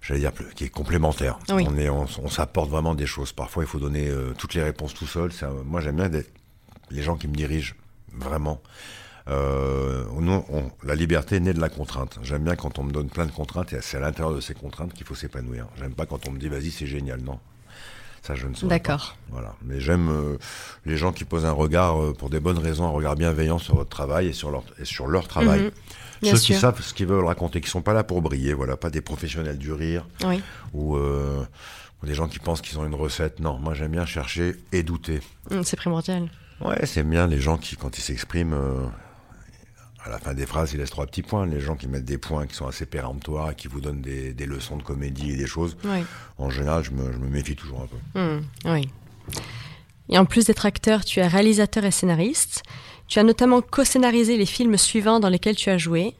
j'allais 0.00 0.20
dire, 0.20 0.32
plus- 0.32 0.52
qui 0.54 0.64
est 0.64 0.68
complémentaire. 0.70 1.38
Oui. 1.50 1.66
On 1.68 1.76
est, 1.78 1.88
on, 1.88 2.06
on 2.22 2.28
s'apporte 2.28 2.70
vraiment 2.70 2.94
des 2.94 3.06
choses. 3.06 3.32
Parfois, 3.32 3.64
il 3.64 3.66
faut 3.66 3.78
donner 3.78 4.08
euh, 4.08 4.32
toutes 4.36 4.54
les 4.54 4.62
réponses 4.62 4.94
tout 4.94 5.06
seul. 5.06 5.30
Moi, 5.64 5.80
j'aime 5.80 5.96
bien 5.96 6.10
les 6.90 7.02
gens 7.02 7.16
qui 7.16 7.28
me 7.28 7.34
dirigent 7.34 7.74
vraiment. 8.14 8.60
Euh, 9.28 10.04
on- 10.16 10.70
la 10.84 10.94
liberté 10.94 11.38
naît 11.38 11.52
de 11.52 11.60
la 11.60 11.68
contrainte. 11.68 12.18
J'aime 12.22 12.44
bien 12.44 12.56
quand 12.56 12.78
on 12.78 12.84
me 12.84 12.92
donne 12.92 13.10
plein 13.10 13.26
de 13.26 13.30
contraintes 13.30 13.74
et 13.74 13.80
c'est 13.82 13.98
à 13.98 14.00
l'intérieur 14.00 14.34
de 14.34 14.40
ces 14.40 14.54
contraintes 14.54 14.94
qu'il 14.94 15.04
faut 15.06 15.14
s'épanouir. 15.14 15.66
J'aime 15.78 15.92
pas 15.94 16.06
quand 16.06 16.26
on 16.26 16.32
me 16.32 16.38
dit 16.38 16.48
vas-y 16.48 16.70
c'est 16.70 16.86
génial. 16.86 17.20
Non, 17.20 17.38
ça 18.22 18.34
je 18.34 18.46
ne 18.46 18.54
saurais 18.54 18.68
D'accord. 18.70 19.16
Voilà. 19.30 19.54
Mais 19.64 19.80
j'aime 19.80 20.08
euh, 20.10 20.36
les 20.86 20.96
gens 20.96 21.12
qui 21.12 21.24
posent 21.24 21.46
un 21.46 21.52
regard 21.52 22.00
euh, 22.02 22.12
pour 22.12 22.30
des 22.30 22.40
bonnes 22.40 22.58
raisons, 22.58 22.86
un 22.86 22.90
regard 22.90 23.16
bienveillant 23.16 23.58
sur 23.58 23.76
votre 23.76 23.90
travail 23.90 24.28
et 24.28 24.32
sur 24.32 24.50
leur 24.50 24.62
et 24.78 24.84
sur 24.84 25.06
leur 25.06 25.28
travail. 25.28 25.60
Mhm. 25.62 25.70
Bien 26.22 26.32
Ceux 26.34 26.40
qui 26.40 26.54
savent 26.54 26.82
ce 26.82 26.92
qu'ils 26.94 27.06
veulent 27.06 27.24
raconter, 27.24 27.60
qui 27.60 27.70
sont 27.70 27.82
pas 27.82 27.92
là 27.92 28.02
pour 28.02 28.20
briller. 28.22 28.52
Voilà, 28.52 28.76
pas 28.76 28.90
des 28.90 29.00
professionnels 29.00 29.56
du 29.58 29.72
rire 29.72 30.04
Oui. 30.24 30.42
ou, 30.74 30.96
euh, 30.96 31.44
ou 32.02 32.06
des 32.06 32.14
gens 32.14 32.26
qui 32.28 32.40
pensent 32.40 32.60
qu'ils 32.60 32.78
ont 32.78 32.84
une 32.86 32.94
recette. 32.96 33.38
Non, 33.38 33.58
moi 33.58 33.74
j'aime 33.74 33.92
bien 33.92 34.04
chercher 34.06 34.56
et 34.72 34.82
douter. 34.82 35.20
Hmm, 35.50 35.62
C'est 35.62 35.76
primordial. 35.76 36.28
Ouais, 36.60 36.86
c'est 36.86 37.04
bien 37.04 37.28
les 37.28 37.40
gens 37.40 37.56
qui, 37.56 37.76
quand 37.76 37.96
ils 37.98 38.02
s'expriment, 38.02 38.52
à 40.04 40.08
la 40.08 40.18
fin 40.18 40.34
des 40.34 40.46
phrases, 40.46 40.72
ils 40.72 40.78
laissent 40.78 40.90
trois 40.90 41.06
petits 41.06 41.22
points. 41.22 41.46
Les 41.46 41.60
gens 41.60 41.74
qui 41.76 41.88
mettent 41.88 42.04
des 42.04 42.18
points 42.18 42.46
qui 42.46 42.54
sont 42.54 42.66
assez 42.66 42.86
péremptoires 42.86 43.50
et 43.50 43.54
qui 43.54 43.68
vous 43.68 43.80
donnent 43.80 44.00
des, 44.00 44.32
des 44.32 44.46
leçons 44.46 44.76
de 44.76 44.82
comédie 44.82 45.32
et 45.32 45.36
des 45.36 45.46
choses. 45.46 45.76
Oui. 45.84 46.04
En 46.38 46.50
général, 46.50 46.84
je 46.84 46.90
me, 46.92 47.12
je 47.12 47.18
me 47.18 47.28
méfie 47.28 47.56
toujours 47.56 47.82
un 47.82 47.86
peu. 47.86 48.20
Hmm, 48.20 48.42
oui. 48.66 48.88
Et 50.08 50.18
en 50.18 50.24
plus 50.24 50.46
d'être 50.46 50.66
acteur, 50.66 51.04
tu 51.04 51.20
es 51.20 51.26
réalisateur 51.26 51.84
et 51.84 51.90
scénariste. 51.90 52.62
Tu 53.08 53.18
as 53.18 53.22
notamment 53.22 53.60
co-scénarisé 53.60 54.36
les 54.36 54.46
films 54.46 54.76
suivants 54.76 55.20
dans 55.20 55.28
lesquels 55.28 55.56
tu 55.56 55.70
as 55.70 55.78
joué. 55.78 56.14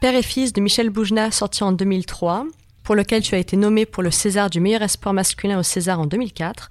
Père 0.00 0.14
et 0.14 0.22
fils 0.22 0.52
de 0.52 0.60
Michel 0.60 0.90
Boujna, 0.90 1.30
sorti 1.30 1.62
en 1.62 1.72
2003, 1.72 2.46
pour 2.82 2.94
lequel 2.94 3.22
tu 3.22 3.34
as 3.34 3.38
été 3.38 3.56
nommé 3.56 3.86
pour 3.86 4.02
le 4.02 4.10
César 4.10 4.50
du 4.50 4.60
meilleur 4.60 4.82
espoir 4.82 5.14
masculin 5.14 5.58
au 5.58 5.62
César 5.62 6.00
en 6.00 6.06
2004. 6.06 6.68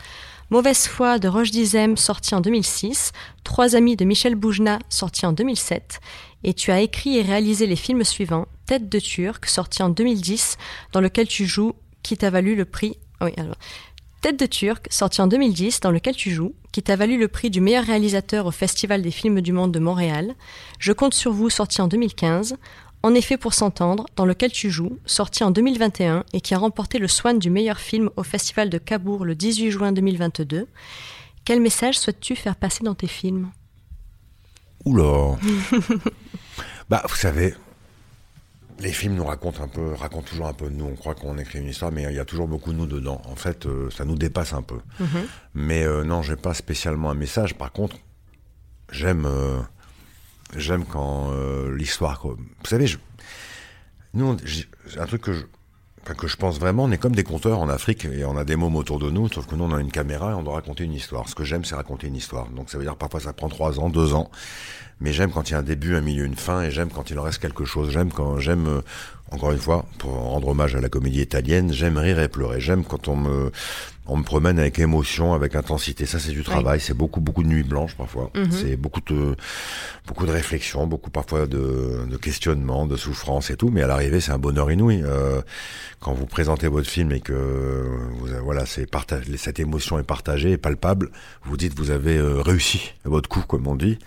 Mauvaise 0.50 0.88
foi 0.88 1.20
de 1.20 1.28
Roche 1.28 1.52
Dizem, 1.52 1.96
sorti 1.96 2.34
en 2.34 2.42
2006. 2.42 3.12
Trois 3.44 3.76
amis 3.76 3.96
de 3.96 4.06
Michel 4.06 4.34
Boujna, 4.34 4.80
sorti 4.90 5.28
en 5.28 5.32
2007. 5.32 6.00
Et 6.44 6.54
tu 6.54 6.72
as 6.72 6.82
écrit 6.82 7.18
et 7.18 7.22
réalisé 7.22 7.68
les 7.68 7.76
films 7.76 8.04
suivants. 8.04 8.48
Tête 8.66 8.90
de 8.90 9.00
Turc, 9.00 9.46
sorti 9.46 9.84
en 9.84 9.90
2010, 9.90 10.58
dans 10.94 11.02
lequel 11.02 11.28
tu 11.28 11.46
joues, 11.46 11.74
qui 12.04 12.18
t'a 12.18 12.30
valu 12.30 12.56
le 12.56 12.66
prix. 12.66 12.98
ah. 13.20 13.28
Tête 14.22 14.40
de 14.40 14.46
Turc, 14.46 14.88
sorti 14.90 15.22
en 15.22 15.28
2010, 15.28 15.80
dans 15.80 15.92
lequel 15.92 16.16
tu 16.16 16.32
joues, 16.32 16.54
qui 16.74 16.84
t'a 16.84 16.98
valu 16.98 17.18
le 17.18 17.30
prix 17.30 17.50
du 17.50 17.62
meilleur 17.62 17.86
réalisateur 17.86 18.46
au 18.46 18.52
Festival 18.52 19.02
des 19.02 19.12
films 19.12 19.42
du 19.42 19.54
monde 19.54 19.72
de 19.72 19.80
Montréal. 19.80 20.36
Je 20.78 20.92
compte 20.92 21.14
sur 21.14 21.32
vous, 21.32 21.50
sorti 21.50 21.82
en 21.82 21.88
2015. 21.88 22.58
En 23.02 23.14
effet, 23.14 23.38
pour 23.38 23.54
s'entendre, 23.54 24.06
dans 24.18 24.26
lequel 24.26 24.52
tu 24.52 24.70
joues, 24.70 25.00
sorti 25.06 25.46
en 25.46 25.52
2021 25.52 26.26
et 26.34 26.42
qui 26.42 26.54
a 26.54 26.58
remporté 26.58 27.00
le 27.00 27.08
Swan 27.08 27.40
du 27.40 27.50
meilleur 27.50 27.80
film 27.80 28.10
au 28.18 28.24
Festival 28.24 28.70
de 28.70 28.78
Cabourg 28.78 29.24
le 29.24 29.36
18 29.36 29.72
juin 29.72 29.92
2022. 29.94 30.68
Quel 31.46 31.62
message 31.62 31.98
souhaites-tu 31.98 32.36
faire 32.36 32.58
passer 32.58 32.84
dans 32.84 32.96
tes 32.96 33.08
films? 33.08 33.52
Oula 34.86 35.38
Bah, 36.90 37.04
vous 37.08 37.16
savez, 37.16 37.54
les 38.80 38.92
films 38.92 39.16
nous 39.16 39.26
racontent 39.26 39.62
un 39.64 39.68
peu, 39.68 39.94
racontent 39.94 40.28
toujours 40.28 40.48
un 40.48 40.54
peu 40.54 40.70
de 40.70 40.76
nous. 40.76 40.86
On 40.86 40.96
croit 40.96 41.14
qu'on 41.16 41.38
écrit 41.38 41.60
une 41.60 41.68
histoire, 41.68 41.92
mais 41.92 42.04
il 42.04 42.16
y 42.16 42.20
a 42.20 42.26
toujours 42.26 42.48
beaucoup 42.48 42.72
de 42.74 42.78
nous 42.78 42.88
dedans. 42.88 43.22
En 43.26 43.36
fait, 43.36 43.66
euh, 43.66 43.90
ça 43.92 44.06
nous 44.06 44.16
dépasse 44.16 44.54
un 44.54 44.62
peu. 44.64 44.80
Mais 45.54 45.84
euh, 45.84 46.04
non, 46.04 46.22
j'ai 46.24 46.36
pas 46.36 46.54
spécialement 46.54 47.12
un 47.12 47.16
message. 47.16 47.56
Par 47.56 47.72
contre, 47.72 47.98
j'aime, 48.92 49.26
euh, 49.26 49.60
j'aime 50.56 50.86
quand 50.86 51.32
euh, 51.32 51.76
l'histoire. 51.76 52.22
Vous 52.26 52.38
savez, 52.66 52.88
je, 52.88 52.98
nous, 54.16 54.26
on- 54.26 54.38
un 55.00 55.06
truc 55.06 55.22
que 55.22 55.34
je, 55.34 55.44
que 56.04 56.28
je 56.28 56.38
pense 56.38 56.60
vraiment. 56.60 56.84
On 56.84 56.92
est 56.92 56.98
comme 56.98 57.16
des 57.16 57.24
conteurs 57.24 57.60
en 57.60 57.70
Afrique 57.70 58.06
et 58.06 58.26
on 58.26 58.38
a 58.38 58.44
des 58.44 58.56
mômes 58.56 58.76
autour 58.76 59.00
de 59.00 59.10
nous. 59.10 59.30
Sauf 59.30 59.48
que 59.48 59.56
nous, 59.56 59.64
on 59.64 59.74
a 59.74 59.80
une 59.80 59.92
caméra 59.92 60.32
et 60.32 60.34
on 60.34 60.44
doit 60.44 60.56
raconter 60.56 60.84
une 60.84 60.94
histoire. 60.94 61.28
Ce 61.30 61.36
que 61.36 61.44
j'aime, 61.44 61.66
c'est 61.66 61.76
raconter 61.76 62.08
une 62.08 62.16
histoire. 62.16 62.48
Donc, 62.50 62.70
ça 62.70 62.78
veut 62.78 62.84
dire 62.84 62.96
parfois 62.96 63.20
ça 63.20 63.34
prend 63.34 63.50
trois 63.50 63.80
ans, 63.80 63.90
deux 63.90 64.14
ans. 64.14 64.30
Mais 65.02 65.14
j'aime 65.14 65.32
quand 65.32 65.50
il 65.50 65.54
y 65.54 65.56
a 65.56 65.60
un 65.60 65.64
début, 65.64 65.96
un 65.96 66.02
milieu, 66.02 66.26
une 66.26 66.36
fin, 66.36 66.64
et 66.64 66.72
j'aime 66.72 66.90
quand 66.90 67.10
il 67.10 67.18
en 67.20 67.24
reste 67.24 67.40
quelque 67.40 67.64
chose. 67.64 67.90
J'aime 67.90 68.12
quand 68.12 68.38
j'aime, 68.40 68.68
euh, 68.68 68.82
encore 69.32 69.52
une 69.52 69.60
fois, 69.60 69.86
pour 69.98 70.12
rendre 70.12 70.50
hommage 70.50 70.76
à 70.76 70.82
la 70.82 70.90
comédie 70.90 71.22
italienne, 71.22 71.72
j'aime 71.72 71.98
rire 71.98 72.20
et 72.20 72.28
pleurer. 72.28 72.60
J'aime 72.60 72.84
quand 72.84 73.08
on 73.08 73.16
me, 73.16 73.52
on 74.10 74.18
me 74.18 74.24
promène 74.24 74.60
avec 74.60 74.80
émotion, 74.80 75.34
avec 75.34 75.56
intensité. 75.56 76.06
Ça, 76.06 76.20
c'est 76.20 76.32
du 76.32 76.44
travail. 76.44 76.80
C'est 76.80 76.94
beaucoup, 76.94 77.22
beaucoup 77.22 77.44
de 77.44 77.48
nuits 77.48 77.64
blanches 77.64 77.96
parfois. 77.96 78.32
C'est 78.52 78.76
beaucoup 78.76 79.02
de, 79.02 79.36
beaucoup 80.08 80.26
de 80.26 80.32
réflexion, 80.32 80.88
beaucoup 80.88 81.10
parfois 81.12 81.46
de, 81.48 82.06
de 82.10 82.18
questionnement, 82.18 82.86
de 82.88 82.96
souffrance 82.98 83.50
et 83.52 83.56
tout. 83.58 83.70
Mais 83.70 83.82
à 83.84 83.88
l'arrivée, 83.88 84.20
c'est 84.22 84.32
un 84.32 84.38
bonheur 84.40 84.72
inouï. 84.72 85.02
Euh, 85.04 85.42
quand 86.00 86.14
vous 86.14 86.26
présentez 86.26 86.68
votre 86.68 86.90
film 86.90 87.12
et 87.12 87.20
que 87.22 87.34
vous, 88.20 88.28
voilà, 88.44 88.66
c'est 88.66 88.90
partagé, 88.90 89.38
cette 89.38 89.60
émotion 89.60 90.00
est 90.00 90.04
partagée, 90.04 90.52
est 90.54 90.58
palpable, 90.58 91.12
vous 91.44 91.58
dites 91.58 91.78
vous 91.78 91.92
avez 91.92 92.18
euh, 92.18 92.42
réussi 92.42 92.94
votre 93.06 93.30
coup, 93.30 93.42
comme 93.48 93.68
on 93.68 93.76
dit. 93.76 94.00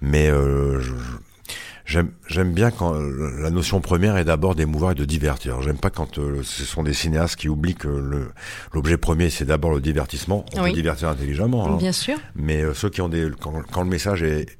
Mais 0.00 0.28
euh, 0.30 0.80
je- 0.80 0.90
je- 0.90 0.94
j'aime 1.84 2.52
bien 2.52 2.70
quand 2.70 2.94
euh, 2.94 3.40
la 3.40 3.50
notion 3.50 3.80
première 3.80 4.16
est 4.16 4.24
d'abord 4.24 4.54
d'émouvoir 4.54 4.92
et 4.92 4.94
de 4.94 5.04
divertir. 5.04 5.60
J'aime 5.62 5.78
pas 5.78 5.90
quand 5.90 6.18
euh, 6.18 6.42
ce 6.42 6.64
sont 6.64 6.82
des 6.82 6.92
cinéastes 6.94 7.36
qui 7.36 7.48
oublient 7.48 7.74
que 7.74 7.88
le 7.88 8.30
l'objet 8.72 8.96
premier 8.96 9.30
c'est 9.30 9.44
d'abord 9.44 9.72
le 9.72 9.80
divertissement. 9.80 10.44
On 10.54 10.62
Oui. 10.62 10.70
peut 10.70 10.76
divertir 10.76 11.08
intelligemment. 11.08 11.74
hein. 11.74 11.76
Bien 11.76 11.92
sûr. 11.92 12.18
Mais 12.36 12.62
euh, 12.62 12.74
ceux 12.74 12.90
qui 12.90 13.00
ont 13.00 13.08
des 13.08 13.30
quand, 13.40 13.62
quand 13.70 13.82
le 13.82 13.88
message 13.90 14.22
est 14.22 14.58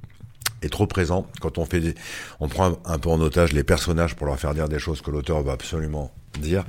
est 0.65 0.69
trop 0.71 0.87
présent, 0.87 1.27
quand 1.41 1.59
on 1.59 1.65
fait 1.65 1.81
des, 1.81 1.95
on 2.39 2.47
prend 2.49 2.79
un, 2.85 2.99
peu 2.99 3.09
en 3.09 3.21
otage 3.21 3.53
les 3.53 3.65
personnages 3.65 4.15
pour 4.15 4.29
leur 4.29 4.39
faire 4.39 4.55
dire 4.55 4.69
des 4.69 4.79
choses 4.79 5.01
que 5.03 5.11
l'auteur 5.11 5.43
va 5.43 5.51
absolument 5.53 6.13
dire, 6.39 6.65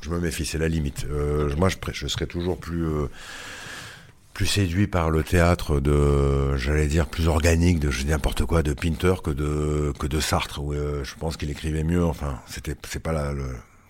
je 0.00 0.08
me 0.08 0.18
méfie, 0.18 0.46
c'est 0.46 0.56
la 0.56 0.68
limite. 0.68 1.04
Euh, 1.10 1.54
moi, 1.58 1.68
je, 1.68 1.76
je 1.92 2.06
serais 2.06 2.24
toujours 2.26 2.56
plus 2.58 2.82
euh, 2.86 3.08
plus 4.40 4.46
séduit 4.46 4.86
par 4.86 5.10
le 5.10 5.22
théâtre 5.22 5.80
de, 5.80 6.56
j'allais 6.56 6.86
dire, 6.86 7.06
plus 7.06 7.28
organique, 7.28 7.78
de 7.78 7.90
je 7.90 8.04
dis 8.04 8.08
n'importe 8.08 8.46
quoi, 8.46 8.62
de 8.62 8.72
Pinter 8.72 9.16
que 9.22 9.30
de 9.30 9.92
que 9.98 10.06
de 10.06 10.18
Sartre. 10.18 10.62
Où 10.62 10.72
euh, 10.72 11.04
je 11.04 11.14
pense 11.16 11.36
qu'il 11.36 11.50
écrivait 11.50 11.84
mieux. 11.84 12.02
Enfin, 12.02 12.40
c'était 12.46 12.74
c'est 12.88 13.00
pas 13.00 13.12
la, 13.12 13.34
le, 13.34 13.44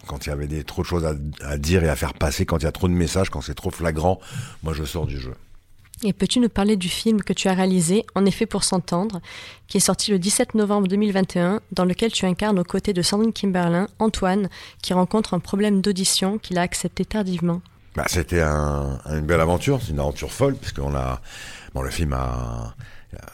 quand 0.09 0.27
il 0.27 0.31
y 0.31 0.33
avait 0.33 0.65
trop 0.65 0.83
de 0.83 0.87
choses 0.89 1.05
à, 1.05 1.15
à 1.45 1.57
dire 1.57 1.85
et 1.85 1.89
à 1.89 1.95
faire 1.95 2.15
passer, 2.15 2.47
quand 2.47 2.59
il 2.59 2.65
y 2.65 2.67
a 2.67 2.73
trop 2.73 2.89
de 2.89 2.93
messages, 2.93 3.31
quand 3.31 3.41
c'est 3.41 3.55
trop 3.55 3.71
flagrant. 3.71 4.19
Moi, 4.65 4.73
je 4.75 4.83
sors 4.83 5.07
du 5.07 5.21
jeu. 5.21 5.35
Et 6.03 6.13
peux-tu 6.13 6.41
nous 6.41 6.49
parler 6.49 6.77
du 6.77 6.89
film 6.89 7.23
que 7.23 7.33
tu 7.33 7.47
as 7.47 7.55
réalisé, 7.55 8.05
En 8.17 8.27
effet 8.27 8.47
pour 8.47 8.65
s'entendre, 8.65 9.21
qui 9.69 9.77
est 9.77 9.81
sorti 9.81 10.11
le 10.11 10.19
17 10.19 10.57
novembre 10.57 10.89
2021, 10.89 11.61
dans 11.71 11.85
lequel 11.85 12.11
tu 12.11 12.27
incarnes 12.27 12.59
aux 12.59 12.65
côtés 12.65 12.93
de 12.93 13.03
Sandrine 13.03 13.33
Kimberlin, 13.33 13.87
Antoine, 14.01 14.49
qui 14.83 14.95
rencontre 14.95 15.33
un 15.33 15.39
problème 15.39 15.81
d'audition 15.81 16.39
qu'il 16.39 16.59
a 16.59 16.63
accepté 16.63 17.05
tardivement? 17.05 17.63
Bah, 17.97 18.05
c'était 18.07 18.41
un, 18.43 19.01
une 19.07 19.27
belle 19.27 19.41
aventure, 19.41 19.81
c'est 19.83 19.91
une 19.91 19.99
aventure 20.01 20.33
folle, 20.33 20.55
puisqu'on 20.55 20.95
a, 20.95 21.21
bon, 21.75 21.83
le 21.83 21.91
film 21.91 22.13
a, 22.13 22.75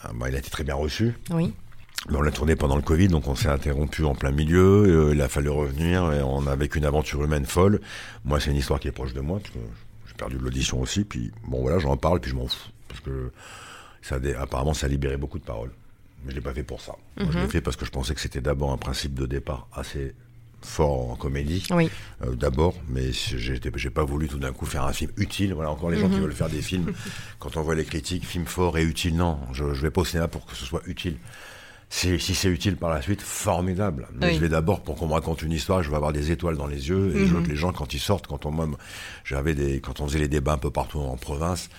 a- 0.03 0.13
bah, 0.15 0.29
il 0.29 0.35
a 0.35 0.39
été 0.39 0.51
très 0.51 0.65
bien 0.65 0.75
reçu. 0.75 1.15
Oui. 1.31 1.53
Mais 2.09 2.17
on 2.17 2.23
l'a 2.23 2.31
tourné 2.31 2.57
pendant 2.57 2.77
le 2.77 2.83
Covid, 2.83 3.09
donc 3.09 3.27
on 3.27 3.35
s'est 3.35 3.49
interrompu 3.49 4.05
en 4.05 4.15
plein 4.15 4.31
milieu. 4.31 5.09
euh, 5.09 5.15
il 5.15 5.21
a 5.21 5.29
fallu 5.29 5.49
revenir 5.51 6.13
et 6.13 6.23
on 6.23 6.47
a 6.47 6.55
vécu 6.55 6.79
une 6.79 6.85
aventure 6.85 7.23
humaine 7.25 7.47
folle. 7.47 7.81
Moi, 8.25 8.39
c'est 8.41 8.51
une 8.51 8.57
histoire 8.57 8.79
qui 8.81 8.89
est 8.89 8.93
proche 8.93 9.13
de 9.13 9.21
moi 9.21 9.41
parce 9.41 9.51
que 9.53 9.59
j'ai 10.07 10.15
perdu 10.15 10.37
de 10.37 10.43
l'audition 10.43 10.81
aussi. 10.81 11.05
Puis 11.05 11.33
bon, 11.49 11.61
voilà, 11.63 11.79
j'en 11.79 11.97
parle 11.97 12.21
puis 12.21 12.31
je 12.31 12.37
m'en 12.37 12.47
fous 12.47 12.69
parce 12.89 13.01
que 13.01 13.33
ça, 14.03 14.19
apparemment, 14.41 14.73
ça 14.73 14.87
a 14.87 14.89
libéré 14.89 15.17
beaucoup 15.17 15.39
de 15.39 15.45
paroles. 15.45 15.73
Mais 16.25 16.31
je 16.31 16.37
l'ai 16.37 16.43
pas 16.43 16.55
fait 16.55 16.63
pour 16.63 16.81
ça. 16.81 16.95
Moi, 17.19 17.29
je 17.33 17.39
l'ai 17.41 17.49
fait 17.49 17.61
parce 17.61 17.77
que 17.77 17.85
je 17.85 17.91
pensais 17.91 18.15
que 18.15 18.21
c'était 18.21 18.41
d'abord 18.41 18.73
un 18.73 18.79
principe 18.79 19.15
de 19.15 19.27
départ 19.27 19.67
assez 19.75 20.15
fort 20.67 21.11
en 21.11 21.17
comédie. 21.17 21.67
Oui. 21.71 21.89
euh, 22.25 22.35
d'abord, 22.35 22.75
mais 22.89 23.11
j'ai 23.13 23.91
pas 23.91 24.05
voulu 24.05 24.29
tout 24.29 24.39
d'un 24.39 24.53
coup 24.53 24.67
faire 24.67 24.85
un 24.85 24.93
film 24.93 25.11
utile. 25.17 25.55
Voilà, 25.55 25.71
encore 25.71 25.91
les 25.91 25.99
gens 25.99 26.09
qui 26.09 26.19
veulent 26.19 26.33
faire 26.33 26.49
des 26.51 26.63
films, 26.63 26.93
quand 27.39 27.57
on 27.57 27.63
voit 27.63 27.75
les 27.75 27.85
critiques, 27.85 28.27
film 28.27 28.45
fort 28.47 28.77
et 28.79 28.83
utile, 28.85 29.17
non, 29.17 29.39
je, 29.53 29.73
je 29.75 29.81
vais 29.83 29.91
pas 29.91 30.03
au 30.03 30.05
cinéma 30.05 30.29
pour 30.29 30.45
que 30.47 30.55
ce 30.55 30.65
soit 30.65 30.83
utile. 30.87 31.17
Si, 31.89 32.19
si 32.19 32.35
c'est 32.35 32.49
utile 32.49 32.77
par 32.77 32.91
la 32.91 33.01
suite, 33.01 33.23
formidable. 33.23 34.09
Mais 34.13 34.27
Oui. 34.27 34.35
je 34.35 34.41
vais 34.41 34.49
d'abord 34.49 34.83
pour 34.83 34.97
qu'on 34.97 35.07
me 35.07 35.13
raconte 35.13 35.43
une 35.43 35.53
histoire, 35.53 35.85
je 35.85 35.89
vais 35.91 35.95
avoir 35.97 36.13
des 36.13 36.33
étoiles 36.33 36.57
dans 36.57 36.67
les 36.67 36.89
yeux, 36.89 37.15
et 37.17 37.27
je 37.27 37.33
veux 37.35 37.43
que 37.43 37.49
les 37.49 37.55
gens, 37.57 37.73
quand 37.73 37.95
ils 37.95 38.01
sortent, 38.01 38.27
quand 38.27 38.45
on, 38.45 38.77
j'avais 39.25 39.55
des, 39.55 39.81
quand 39.81 40.01
on 40.01 40.07
faisait 40.09 40.19
les 40.19 40.27
débats 40.29 40.55
un 40.55 40.59
peu 40.59 40.71
partout 40.71 40.99
en 40.99 41.17
province, 41.17 41.71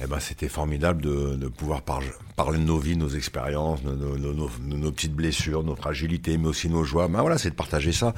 eh 0.00 0.06
ben, 0.06 0.18
c'était 0.20 0.48
formidable 0.48 1.02
de, 1.02 1.36
de 1.36 1.48
pouvoir 1.48 1.82
par- 1.82 2.00
parler 2.36 2.58
de 2.58 2.64
nos 2.64 2.78
vies, 2.78 2.96
nos 2.96 3.08
expériences, 3.10 3.82
nos, 3.84 3.94
nos- 3.94 4.16
nos- 4.18 4.34
nos- 4.34 4.50
nos 4.76 4.92
petites 4.92 5.14
blessures, 5.14 5.62
nos 5.62 5.76
fragilités, 5.76 6.36
mais 6.38 6.48
aussi 6.48 6.68
nos 6.68 6.84
joies. 6.84 7.06
Ben 7.08 7.20
voilà, 7.20 7.38
c'est 7.38 7.50
de 7.50 7.54
partager 7.54 7.92
ça. 7.92 8.14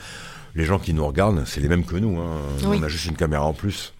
Les 0.54 0.64
gens 0.64 0.78
qui 0.78 0.94
nous 0.94 1.06
regardent, 1.06 1.44
c'est 1.46 1.60
les 1.60 1.68
mêmes 1.68 1.84
que 1.84 1.96
nous. 1.96 2.18
Hein. 2.18 2.38
Oui. 2.64 2.78
On 2.80 2.82
a 2.82 2.88
juste 2.88 3.06
une 3.06 3.16
caméra 3.16 3.44
en 3.44 3.52
plus. 3.52 3.92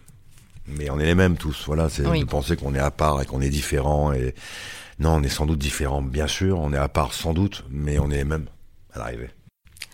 Mais 0.68 0.90
on 0.90 0.98
est 0.98 1.04
les 1.06 1.14
mêmes 1.14 1.36
tous. 1.36 1.64
Voilà, 1.66 1.88
c'est 1.88 2.04
Oui. 2.06 2.20
de 2.20 2.24
penser 2.24 2.56
qu'on 2.56 2.74
est 2.74 2.78
à 2.80 2.90
part 2.90 3.20
et 3.22 3.26
qu'on 3.26 3.40
est 3.40 3.50
différent. 3.50 4.12
Et 4.12 4.34
non, 4.98 5.10
on 5.16 5.22
est 5.22 5.28
sans 5.28 5.46
doute 5.46 5.58
différent, 5.58 6.02
bien 6.02 6.26
sûr. 6.26 6.58
On 6.58 6.72
est 6.72 6.78
à 6.78 6.88
part, 6.88 7.12
sans 7.12 7.34
doute, 7.34 7.64
mais 7.70 7.98
on 7.98 8.10
est 8.10 8.16
les 8.16 8.24
mêmes 8.24 8.46
à 8.92 8.98
l'arrivée. 8.98 9.30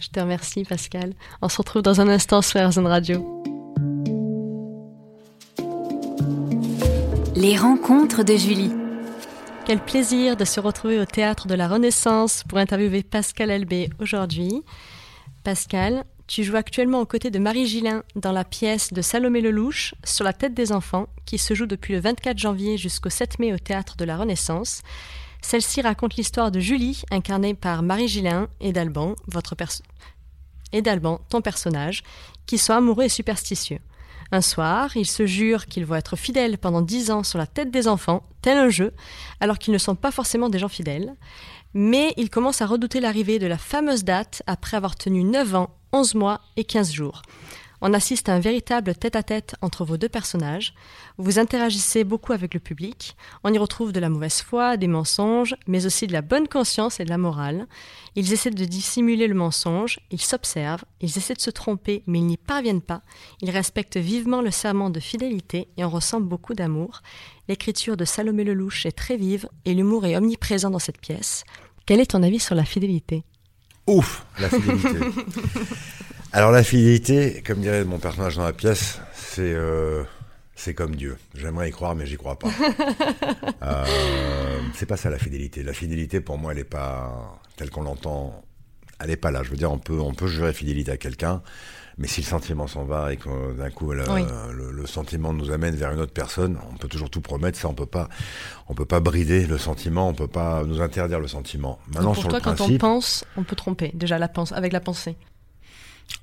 Je 0.01 0.09
te 0.09 0.19
remercie, 0.21 0.65
Pascal. 0.65 1.12
On 1.43 1.49
se 1.49 1.59
retrouve 1.59 1.83
dans 1.83 2.01
un 2.01 2.09
instant 2.09 2.41
sur 2.43 2.61
RZN 2.67 2.87
Radio. 2.87 3.43
Les 7.43 7.57
rencontres 7.57 8.23
de 8.23 8.37
Julie. 8.37 8.71
Quel 9.67 9.81
plaisir 9.81 10.37
de 10.37 10.45
se 10.45 10.61
retrouver 10.61 11.01
au 11.01 11.05
théâtre 11.05 11.49
de 11.49 11.57
la 11.57 11.67
Renaissance 11.67 12.45
pour 12.49 12.59
interviewer 12.59 13.03
Pascal 13.03 13.51
Elbé 13.51 13.91
aujourd'hui. 13.99 14.63
Pascal, 15.43 16.05
tu 16.29 16.45
joues 16.45 16.55
actuellement 16.55 17.01
aux 17.01 17.05
côtés 17.05 17.33
de 17.33 17.41
Marie 17.41 17.67
Gillin 17.67 18.05
dans 18.15 18.31
la 18.31 18.45
pièce 18.45 18.93
de 18.93 19.03
Salomé 19.03 19.41
Lelouch 19.41 19.97
sur 20.05 20.25
la 20.25 20.33
tête 20.33 20.55
des 20.55 20.71
enfants 20.71 21.09
qui 21.27 21.37
se 21.37 21.55
joue 21.55 21.67
depuis 21.67 21.95
le 21.95 22.01
24 22.01 22.39
janvier 22.39 22.79
jusqu'au 22.79 23.11
7 23.11 23.41
mai 23.41 23.53
au 23.53 23.59
théâtre 23.59 23.97
de 23.97 24.05
la 24.05 24.17
Renaissance. 24.17 24.83
Celle-ci 25.41 25.83
raconte 25.83 26.15
l'histoire 26.15 26.53
de 26.53 26.61
Julie, 26.61 27.03
incarnée 27.11 27.55
par 27.55 27.83
Marie 27.83 28.07
Gillin 28.07 28.47
et 28.61 28.73
d'Alban, 28.73 29.17
votre 29.27 29.57
et 30.73 30.81
d'Alban, 30.81 31.21
ton 31.29 31.41
personnage, 31.41 32.05
qui 32.47 32.57
sont 32.57 32.73
amoureux 32.73 33.07
et 33.07 33.09
superstitieux. 33.09 33.81
Un 34.35 34.41
soir, 34.41 34.97
ils 34.97 35.07
se 35.07 35.27
jurent 35.27 35.67
qu'ils 35.67 35.85
vont 35.85 35.95
être 35.95 36.17
fidèles 36.17 36.57
pendant 36.57 36.81
dix 36.81 37.11
ans 37.11 37.23
sur 37.23 37.39
la 37.39 37.47
tête 37.47 37.71
des 37.71 37.87
enfants, 37.87 38.23
tel 38.41 38.57
un 38.57 38.71
jeu, 38.71 38.95
alors 39.41 39.59
qu'ils 39.59 39.75
ne 39.75 39.79
sont 39.79 39.95
pas 39.95 40.11
forcément 40.11 40.49
des 40.49 40.59
gens 40.59 40.69
fidèles. 40.69 41.15
Mais 41.75 42.15
ils 42.17 42.31
commencent 42.31 42.62
à 42.62 42.67
redouter 42.67 43.01
l'arrivée 43.01 43.39
de 43.39 43.47
la 43.47 43.59
fameuse 43.59 44.05
date 44.05 44.43
après 44.47 44.79
avoir 44.79 44.97
tenu 44.97 45.23
9 45.23 45.55
ans, 45.55 45.77
11 45.93 46.15
mois 46.15 46.41
et 46.57 46.65
15 46.65 46.93
jours. 46.93 47.21
On 47.85 47.95
assiste 47.95 48.29
à 48.29 48.35
un 48.35 48.39
véritable 48.39 48.95
tête-à-tête 48.95 49.57
entre 49.61 49.85
vos 49.85 49.97
deux 49.97 50.09
personnages. 50.09 50.73
Vous 51.19 51.41
interagissez 51.41 52.05
beaucoup 52.05 52.33
avec 52.33 52.55
le 52.55 52.61
public. 52.61 53.17
On 53.43 53.53
y 53.53 53.59
retrouve 53.59 53.91
de 53.91 53.99
la 53.99 54.09
mauvaise 54.09 54.41
foi, 54.41 54.77
des 54.77 54.87
mensonges, 54.87 55.57
mais 55.67 55.85
aussi 55.85 56.07
de 56.07 56.12
la 56.12 56.23
bonne 56.23 56.47
conscience 56.47 57.01
et 57.01 57.05
de 57.05 57.11
la 57.11 57.19
morale. 57.19 57.67
Ils 58.15 58.33
essaient 58.33 58.51
de 58.51 58.65
dissimuler 58.65 59.27
le 59.27 59.35
mensonge, 59.35 59.99
ils 60.12 60.21
s'observent, 60.21 60.85
ils 61.01 61.19
essaient 61.19 61.35
de 61.35 61.41
se 61.41 61.51
tromper, 61.51 62.05
mais 62.07 62.21
ils 62.21 62.27
n'y 62.27 62.37
parviennent 62.37 62.83
pas. 62.83 63.03
Ils 63.41 63.51
respectent 63.51 63.97
vivement 63.97 64.43
le 64.43 64.53
serment 64.53 64.89
de 64.89 65.01
fidélité 65.01 65.67
et 65.77 65.85
on 65.85 65.91
ressent 65.91 66.21
beaucoup 66.21 66.55
d'amour. 66.55 67.03
L'écriture 67.49 67.97
de 67.97 68.05
Salomé 68.05 68.45
Lelouch 68.45 68.87
est 68.87 68.97
très 68.97 69.17
vive 69.17 69.49
et 69.65 69.75
l'humour 69.75 70.07
est 70.07 70.17
omniprésent 70.17 70.71
dans 70.71 70.79
cette 70.79 71.01
pièce. 71.01 71.43
Quel 71.85 71.99
est 71.99 72.12
ton 72.12 72.23
avis 72.23 72.39
sur 72.39 72.55
la 72.55 72.65
fidélité? 72.65 73.25
Ouf, 73.89 74.25
la 74.39 74.49
fidélité. 74.49 74.89
Alors 76.33 76.51
la 76.51 76.62
fidélité, 76.62 77.43
comme 77.47 77.61
dirait 77.61 77.85
mon 77.85 77.99
personnage 77.99 78.37
dans 78.37 78.45
la 78.45 78.53
pièce, 78.55 79.01
c'est 79.12 79.53
euh, 79.55 80.03
c'est 80.55 80.73
comme 80.75 80.97
Dieu. 80.97 81.19
J'aimerais 81.35 81.69
y 81.69 81.73
croire, 81.73 81.95
mais 81.95 82.07
j'y 82.07 82.17
crois 82.17 82.39
pas. 82.39 82.49
euh, 83.62 83.85
c'est 84.75 84.87
pas 84.87 84.97
ça 84.97 85.11
la 85.11 85.19
fidélité. 85.19 85.62
La 85.62 85.75
fidélité, 85.75 86.21
pour 86.21 86.39
moi, 86.39 86.53
elle 86.53 86.59
est 86.61 86.65
pas 86.65 87.39
telle 87.57 87.71
qu'on 87.71 87.83
l'entend. 87.83 88.43
Elle 88.99 89.11
est 89.11 89.17
pas 89.17 89.31
là. 89.31 89.43
Je 89.43 89.51
veux 89.51 89.57
dire, 89.57 89.71
on 89.71 89.79
peut 89.79 90.01
on 90.01 90.15
peut 90.15 90.27
jurer 90.27 90.55
fidélité 90.55 90.91
à 90.93 90.97
quelqu'un, 90.97 91.43
mais 91.99 92.07
si 92.09 92.23
le 92.23 92.27
sentiment 92.27 92.67
s'en 92.67 92.85
va 92.85 93.12
et 93.12 93.19
que 93.19 93.29
euh, 93.29 93.53
d'un 93.53 93.69
coup 93.69 93.93
le, 93.93 94.09
Oui. 94.11 94.23
le, 94.53 94.71
le 94.71 94.87
sentiment 94.87 95.35
nous 95.35 95.51
amène 95.51 95.75
vers 95.75 95.93
une 95.93 96.01
autre 96.01 96.15
personne, 96.15 96.57
on 96.73 96.77
peut 96.79 96.89
toujours 96.89 97.11
tout 97.11 97.21
promettre. 97.21 97.59
Ça, 97.59 97.69
on 97.69 97.75
peut 97.75 97.85
pas 97.85 98.09
on 98.69 98.75
peut 98.75 98.87
pas 98.87 99.01
brider 99.01 99.45
le 99.47 99.59
sentiment. 99.59 100.09
On 100.09 100.15
peut 100.15 100.29
pas 100.29 100.65
nous 100.65 100.81
interdire 100.81 101.21
le 101.21 101.29
sentiment. 101.29 101.79
Maintenant, 101.89 102.03
Donc 102.05 102.15
Pour 102.15 102.23
sur 102.23 102.29
toi, 102.31 102.39
le 102.39 102.45
quand 102.45 102.53
on 102.53 102.57
principe, 102.57 102.81
pense, 102.81 103.25
on 103.37 103.43
peut 103.43 103.57
tromper, 103.57 103.91
déjà 103.93 104.19
la 104.19 104.29
pense, 104.29 104.53
avec 104.53 104.73
la 104.73 104.81
pensée. 104.81 105.17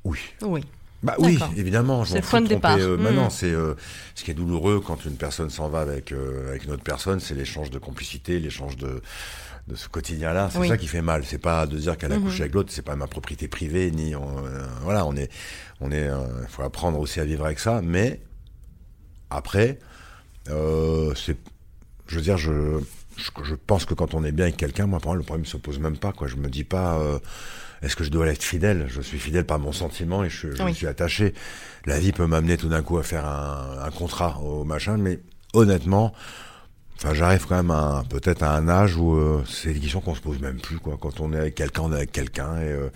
Oui. 0.03 0.19
Oui. 0.41 0.63
Bah 1.01 1.15
oui, 1.19 1.39
évidemment. 1.55 2.03
Je 2.03 2.09
C'est 2.09 2.15
m'en 2.15 2.19
le 2.19 2.23
fous 2.25 2.29
point 2.31 2.41
de 2.41 2.45
tromper, 2.47 2.55
départ. 2.75 2.77
euh, 2.77 2.97
maintenant, 2.97 3.29
c'est 3.29 3.49
euh, 3.51 3.73
ce 4.15 4.23
qui 4.25 4.31
est 4.31 4.33
douloureux 4.33 4.81
quand 4.85 5.05
une 5.05 5.15
personne 5.15 5.49
s'en 5.49 5.69
va 5.69 5.79
avec 5.79 6.11
euh, 6.11 6.49
avec 6.49 6.65
une 6.65 6.71
autre 6.71 6.83
personne, 6.83 7.21
c'est 7.21 7.35
l'échange 7.35 7.69
de 7.69 7.79
complicité, 7.79 8.37
l'échange 8.39 8.75
de 8.75 9.01
de 9.69 9.75
ce 9.75 9.87
quotidien-là. 9.87 10.49
C'est 10.51 10.57
Oui. 10.59 10.67
ça 10.67 10.77
qui 10.77 10.87
fait 10.87 11.01
mal. 11.01 11.23
C'est 11.25 11.37
pas 11.37 11.67
de 11.67 11.77
dire 11.77 11.97
qu'elle 11.97 12.11
a 12.11 12.17
Mhm. 12.17 12.23
couché 12.25 12.41
avec 12.41 12.53
l'autre, 12.53 12.71
c'est 12.73 12.81
pas 12.81 12.97
ma 12.97 13.07
propriété 13.07 13.47
privée, 13.47 13.91
ni 13.91 14.13
on, 14.15 14.43
voilà, 14.83 15.05
on 15.05 15.15
est 15.15 15.29
on 15.79 15.89
est. 15.91 16.07
Il 16.41 16.47
faut 16.49 16.63
apprendre 16.63 16.99
aussi 16.99 17.21
à 17.21 17.23
vivre 17.25 17.45
avec 17.45 17.59
ça, 17.59 17.81
mais 17.81 18.19
après, 19.29 19.79
c'est, 20.45 21.37
je 22.07 22.15
veux 22.15 22.21
dire, 22.21 22.37
je, 22.37 22.79
je 23.19 23.43
je 23.43 23.55
pense 23.55 23.85
que 23.85 23.93
quand 23.93 24.13
on 24.13 24.23
est 24.23 24.31
bien 24.31 24.45
avec 24.45 24.57
quelqu'un, 24.57 24.87
moi, 24.87 24.99
pour 24.99 25.11
moi, 25.11 25.17
le 25.17 25.23
problème 25.23 25.45
se 25.45 25.57
pose 25.57 25.77
même 25.79 25.97
pas. 25.97 26.11
Quoi, 26.11 26.27
je 26.27 26.35
me 26.37 26.49
dis 26.49 26.63
pas. 26.63 26.97
euh, 26.99 27.19
est-ce 27.81 27.95
que 27.95 28.03
je 28.03 28.09
dois 28.09 28.27
être 28.27 28.43
fidèle? 28.43 28.87
Je 28.89 28.99
suis 29.01 29.19
fidèle 29.19 29.45
par 29.45 29.57
mon 29.59 29.71
sentiment 29.71 30.23
et 30.23 30.29
je, 30.29 30.53
je 30.53 30.63
Oui. 30.63 30.73
suis 30.73 30.87
attaché. 30.87 31.33
La 31.85 31.97
vie 31.99 32.11
peut 32.11 32.25
m'amener 32.27 32.57
tout 32.57 32.67
d'un 32.69 32.81
coup 32.81 32.97
à 32.97 33.03
faire 33.03 33.25
un, 33.25 33.77
un 33.85 33.91
contrat 33.91 34.39
au 34.41 34.65
machin, 34.65 34.97
mais 34.97 35.19
honnêtement, 35.53 36.13
enfin, 36.97 37.13
j'arrive 37.13 37.45
quand 37.47 37.55
même 37.55 37.71
à 37.71 38.03
peut-être 38.09 38.43
à 38.43 38.55
un 38.55 38.67
âge 38.67 38.97
où 38.97 39.15
euh, 39.15 39.43
c'est 39.47 39.73
des 39.73 39.79
questions 39.79 40.01
qu'on 40.01 40.15
se 40.15 40.19
pose 40.21 40.39
même 40.39 40.59
plus. 40.59 40.77
Quoi. 40.77 40.97
Quand 40.99 41.19
on 41.21 41.31
est 41.31 41.37
avec 41.37 41.55
quelqu'un, 41.55 41.83
on 41.83 41.91
est 41.93 41.97
avec 41.97 42.11
quelqu'un 42.11 42.57
et 42.57 42.65
euh, 42.71 42.89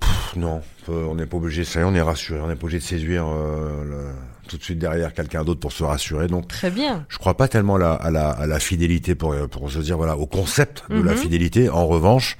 pff, 0.00 0.36
non, 0.36 0.62
on 0.88 1.14
n'est 1.16 1.26
pas 1.26 1.36
obligé. 1.36 1.64
Ça 1.64 1.80
y 1.80 1.82
est, 1.82 1.86
on 1.86 1.94
est 1.94 2.00
rassuré. 2.00 2.40
On 2.40 2.46
n'est 2.48 2.54
pas 2.56 2.64
obligé 2.64 2.78
de 2.78 2.84
séduire 2.84 3.26
euh, 3.26 3.84
le- 3.84 4.14
tout 4.48 4.56
de 4.58 4.62
suite 4.62 4.78
derrière 4.78 5.12
quelqu'un 5.14 5.44
d'autre 5.44 5.60
pour 5.60 5.72
se 5.72 5.84
rassurer. 5.84 6.26
Donc 6.28 6.48
Très 6.48 6.70
bien. 6.70 7.04
je 7.08 7.18
crois 7.18 7.36
pas 7.36 7.48
tellement 7.48 7.76
à 7.76 7.78
la, 7.78 7.92
à 7.94 8.10
la, 8.10 8.30
à 8.30 8.46
la 8.46 8.58
fidélité 8.58 9.14
pour, 9.14 9.34
pour 9.48 9.70
se 9.70 9.78
dire 9.78 9.96
voilà 9.96 10.16
au 10.16 10.26
concept 10.26 10.84
de 10.90 11.00
la 11.00 11.12
Mhm. 11.12 11.18
fidélité. 11.18 11.68
En 11.70 11.86
revanche, 11.86 12.36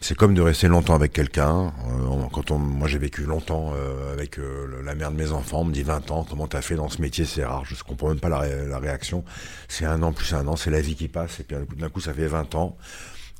c'est 0.00 0.16
comme 0.16 0.34
de 0.34 0.40
rester 0.42 0.66
longtemps 0.66 0.94
avec 0.96 1.12
quelqu'un. 1.12 1.72
Euh, 1.88 2.26
quand 2.32 2.50
on, 2.50 2.58
moi 2.58 2.88
j'ai 2.88 2.98
vécu 2.98 3.22
longtemps 3.22 3.72
euh, 3.76 4.12
avec 4.12 4.38
euh, 4.38 4.66
le- 4.68 4.82
la 4.82 4.96
mère 4.96 5.12
de 5.12 5.16
mes 5.16 5.30
enfants, 5.30 5.60
on 5.60 5.64
me 5.64 5.72
dit 5.72 5.84
20 5.84 6.10
ans, 6.10 6.26
comment 6.28 6.48
t'as 6.48 6.60
fait 6.60 6.74
dans 6.74 6.88
ce 6.88 7.00
métier, 7.00 7.24
c'est 7.24 7.44
rare. 7.44 7.62
Je 7.64 7.80
comprends 7.84 8.08
même 8.08 8.18
pas 8.18 8.28
la, 8.28 8.38
ré- 8.38 8.66
la 8.68 8.78
réaction. 8.80 9.22
C'est 9.68 9.84
un 9.84 10.02
an 10.02 10.12
plus 10.12 10.34
un 10.34 10.46
an, 10.48 10.56
c'est 10.56 10.70
la 10.72 10.80
vie 10.80 10.96
qui 10.96 11.06
passe. 11.06 11.38
Et 11.38 11.44
puis 11.44 11.56
d'un 11.78 11.88
coup, 11.88 12.00
ça 12.00 12.12
fait 12.12 12.26
20 12.26 12.54
ans. 12.56 12.76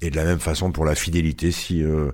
Et 0.04 0.10
de 0.10 0.16
la 0.16 0.24
même 0.24 0.40
façon 0.40 0.72
pour 0.72 0.84
la 0.84 0.94
fidélité, 0.94 1.52
si 1.52 1.82
euh, 1.82 2.10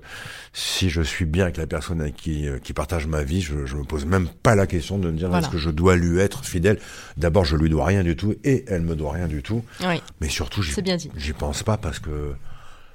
si 0.53 0.89
je 0.89 1.01
suis 1.01 1.25
bien 1.25 1.43
avec 1.45 1.57
la 1.57 1.67
personne 1.67 2.01
avec 2.01 2.15
qui 2.15 2.47
euh, 2.47 2.59
qui 2.59 2.71
partage 2.73 3.07
ma 3.07 3.23
vie, 3.23 3.41
je, 3.41 3.65
je 3.65 3.75
me 3.75 3.83
pose 3.83 4.05
même 4.05 4.27
pas 4.43 4.55
la 4.55 4.67
question 4.67 4.97
de 4.99 5.09
me 5.09 5.17
dire 5.17 5.27
Voilà. 5.29 5.43
est-ce 5.45 5.51
que 5.51 5.57
je 5.57 5.71
dois 5.71 5.95
lui 5.95 6.19
être 6.19 6.45
fidèle. 6.45 6.79
D'abord, 7.17 7.45
je 7.45 7.55
lui 7.57 7.69
dois 7.69 7.85
rien 7.85 8.03
du 8.03 8.15
tout 8.15 8.35
et 8.43 8.63
elle 8.67 8.83
me 8.83 8.95
doit 8.95 9.11
rien 9.13 9.27
du 9.27 9.41
tout. 9.41 9.63
Oui. 9.81 10.01
Mais 10.21 10.29
surtout, 10.29 10.61
j'y 10.63 11.33
pense 11.33 11.63
pas 11.63 11.77
parce 11.77 11.99
que 11.99 12.33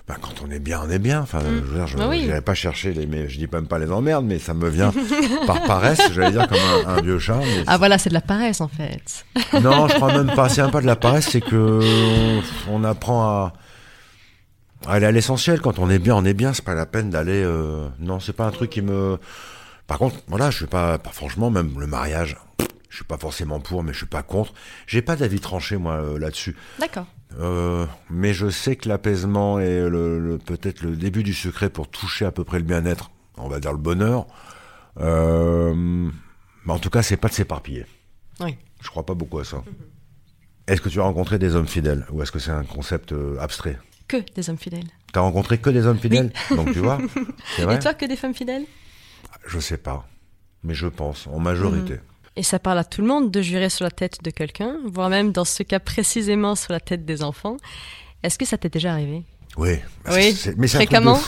bah, 0.07 0.17
quand 0.21 0.43
on 0.47 0.51
est 0.51 0.59
bien, 0.59 0.83
on 0.87 0.91
est 0.91 0.99
bien. 0.99 1.23
Enfin, 1.23 1.41
je 1.41 1.47
veux 1.47 1.79
dire, 1.79 1.87
je 1.87 1.97
Ah 1.99 2.09
oui. 2.11 2.21
n'irai 2.25 2.43
pas 2.43 2.53
chercher 2.55 2.93
les, 2.93 3.07
mais 3.07 3.27
je 3.29 3.39
dis 3.39 3.49
même 3.51 3.67
pas 3.67 3.79
les 3.79 3.91
emmerdes, 3.91 4.27
mais 4.27 4.39
ça 4.39 4.53
me 4.53 4.69
vient 4.69 4.93
par 5.47 5.63
paresse, 5.63 6.13
j'allais 6.13 6.33
dire 6.33 6.47
comme 6.47 6.59
un, 6.87 6.97
un 6.99 7.01
vieux 7.01 7.19
chat. 7.19 7.41
Ah 7.67 7.79
voilà, 7.79 7.97
c'est 7.97 8.11
de 8.11 8.15
la 8.15 8.21
paresse 8.21 8.61
en 8.61 8.69
fait. 8.69 9.25
non, 9.63 9.89
je 9.89 9.95
crois 9.95 10.13
même 10.13 10.35
pas. 10.37 10.51
C'est 10.51 10.61
un 10.61 10.69
pas 10.69 10.83
de 10.83 10.87
la 10.87 10.97
paresse, 10.97 11.29
c'est 11.31 11.41
que 11.41 11.81
on, 12.69 12.85
apprend 12.85 13.25
à 13.25 13.55
aller 14.87 15.07
à 15.07 15.11
l'essentiel. 15.13 15.61
Quand 15.61 15.79
on 15.79 15.89
est 15.91 15.99
bien, 15.99 16.15
on 16.17 16.25
est 16.25 16.35
bien. 16.35 16.53
C'est 16.53 16.65
pas 16.65 16.75
la 16.75 16.87
peine 16.87 17.11
d'aller. 17.11 17.43
euh, 17.45 17.89
Non, 17.99 18.21
c'est 18.21 18.33
pas 18.33 18.47
un 18.47 18.51
truc 18.51 18.71
qui 18.71 18.83
me. 18.83 19.19
Par 19.87 19.99
contre, 19.99 20.17
voilà, 20.29 20.51
je 20.51 20.57
suis 20.59 20.67
pas, 20.67 20.99
pas 20.99 21.11
franchement, 21.11 21.51
même 21.51 21.79
le 21.79 21.87
mariage, 21.87 22.37
je 22.89 22.97
suis 22.97 23.05
pas 23.05 23.19
forcément 23.19 23.61
pour, 23.61 23.83
mais 23.83 23.93
je 23.93 23.99
suis 23.99 24.07
pas 24.07 24.23
contre. 24.23 24.55
J'ai 24.87 25.03
pas 25.03 25.15
d'avis 25.17 25.41
tranché 25.41 25.77
moi 25.77 25.95
euh, 25.95 26.19
là-dessus. 26.19 26.57
D'accord. 26.79 27.07
Euh, 27.41 27.85
mais 28.11 28.33
je 28.33 28.49
sais 28.49 28.77
que 28.77 28.89
l'apaisement 28.89 29.59
est 29.59 29.89
le, 29.89 30.19
le- 30.21 30.39
peut-être 30.39 30.83
le 30.83 30.97
début 30.97 31.23
du 31.23 31.35
secret 31.35 31.69
pour 31.69 31.89
toucher 31.91 32.25
à 32.25 32.31
peu 32.31 32.45
près 32.45 32.59
le 32.59 32.65
bien-être, 32.65 33.11
on 33.37 33.49
va 33.49 33.59
dire 33.61 33.73
le 33.73 33.79
bonheur. 33.79 34.27
Mais 36.67 36.73
en 36.73 36.79
tout 36.79 36.91
cas, 36.91 37.03
c'est 37.03 37.17
pas 37.17 37.29
de 37.29 37.35
s'éparpiller. 37.35 37.85
Oui. 38.41 38.57
Je 38.83 38.89
crois 38.89 39.05
pas 39.05 39.15
beaucoup 39.15 39.39
à 39.39 39.45
ça. 39.45 39.63
Est-ce 40.67 40.81
que 40.81 40.89
tu 40.89 41.01
as 41.01 41.03
rencontré 41.05 41.39
des 41.39 41.57
hommes 41.57 41.67
fidèles 41.69 42.07
ou 42.11 42.23
est-ce 42.23 42.33
que 42.33 42.39
c'est 42.39 42.51
un 42.53 42.65
concept 42.65 43.15
abstrait? 43.41 43.79
Que 44.09 44.19
des 44.35 44.51
hommes 44.51 44.59
fidèles. 44.59 44.87
T'as 45.13 45.21
rencontré 45.21 45.59
que 45.59 45.71
des 45.71 45.87
hommes 45.87 45.99
fidèles, 45.99 46.33
donc 46.51 46.73
tu 46.73 46.81
vois. 46.81 46.99
C'est 47.57 47.63
vrai. 47.63 47.77
Et 47.77 47.79
toi, 47.79 47.95
que 47.95 48.05
des 48.05 48.17
femmes 48.17 48.35
fidèles? 48.35 48.65
Je 49.47 49.59
sais 49.61 49.77
pas, 49.79 50.07
mais 50.63 50.75
je 50.75 50.87
pense 50.87 51.27
en 51.27 51.39
majorité. 51.39 52.01
Et 52.37 52.43
ça 52.43 52.59
parle 52.59 52.79
à 52.79 52.85
tout 52.85 53.01
le 53.01 53.07
monde 53.07 53.31
de 53.31 53.43
jurer 53.43 53.69
sur 53.71 53.85
la 53.85 53.91
tête 53.93 54.23
de 54.25 54.31
quelqu'un, 54.31 54.77
voire 54.87 55.09
même 55.09 55.31
dans 55.31 55.45
ce 55.45 55.63
cas 55.63 55.79
précisément 55.79 56.57
sur 56.57 56.73
la 56.73 56.81
tête 56.81 57.05
des 57.05 57.23
enfants. 57.23 57.57
Est-ce 58.25 58.39
que 58.39 58.45
ça 58.45 58.59
t'est 58.59 58.71
déjà 58.73 58.93
arrivé? 58.93 59.23
Oui. 59.57 59.77
Oui. 60.11 60.37
Mais 60.57 60.67
c'est 60.67 60.77
Fréquemment? 60.79 61.21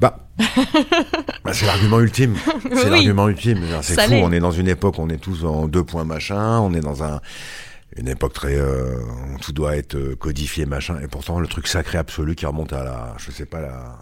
Bah, 0.00 0.26
bah, 1.44 1.52
c'est 1.54 1.64
l'argument 1.64 2.00
ultime. 2.00 2.36
C'est 2.62 2.84
Oui. 2.84 2.90
l'argument 2.90 3.28
ultime. 3.28 3.60
C'est 3.82 3.98
fou. 4.06 4.12
On 4.14 4.32
est 4.32 4.40
dans 4.40 4.50
une 4.50 4.68
époque, 4.68 4.98
on 4.98 5.08
est 5.08 5.16
tous 5.18 5.44
en 5.44 5.66
deux 5.66 5.84
points 5.84 6.04
machin. 6.04 6.58
On 6.58 6.74
est 6.74 6.80
dans 6.80 7.02
un 7.02 7.20
une 7.96 8.08
époque 8.08 8.32
très 8.32 8.56
euh, 8.56 8.98
où 9.34 9.38
tout 9.38 9.52
doit 9.52 9.76
être 9.76 9.94
euh, 9.94 10.16
codifié 10.16 10.66
machin. 10.66 10.98
Et 11.02 11.08
pourtant, 11.08 11.38
le 11.38 11.46
truc 11.46 11.66
sacré 11.66 11.98
absolu 11.98 12.34
qui 12.34 12.46
remonte 12.46 12.72
à 12.72 12.84
la, 12.84 13.14
je 13.18 13.30
sais 13.30 13.46
pas 13.46 13.60
la, 13.60 13.98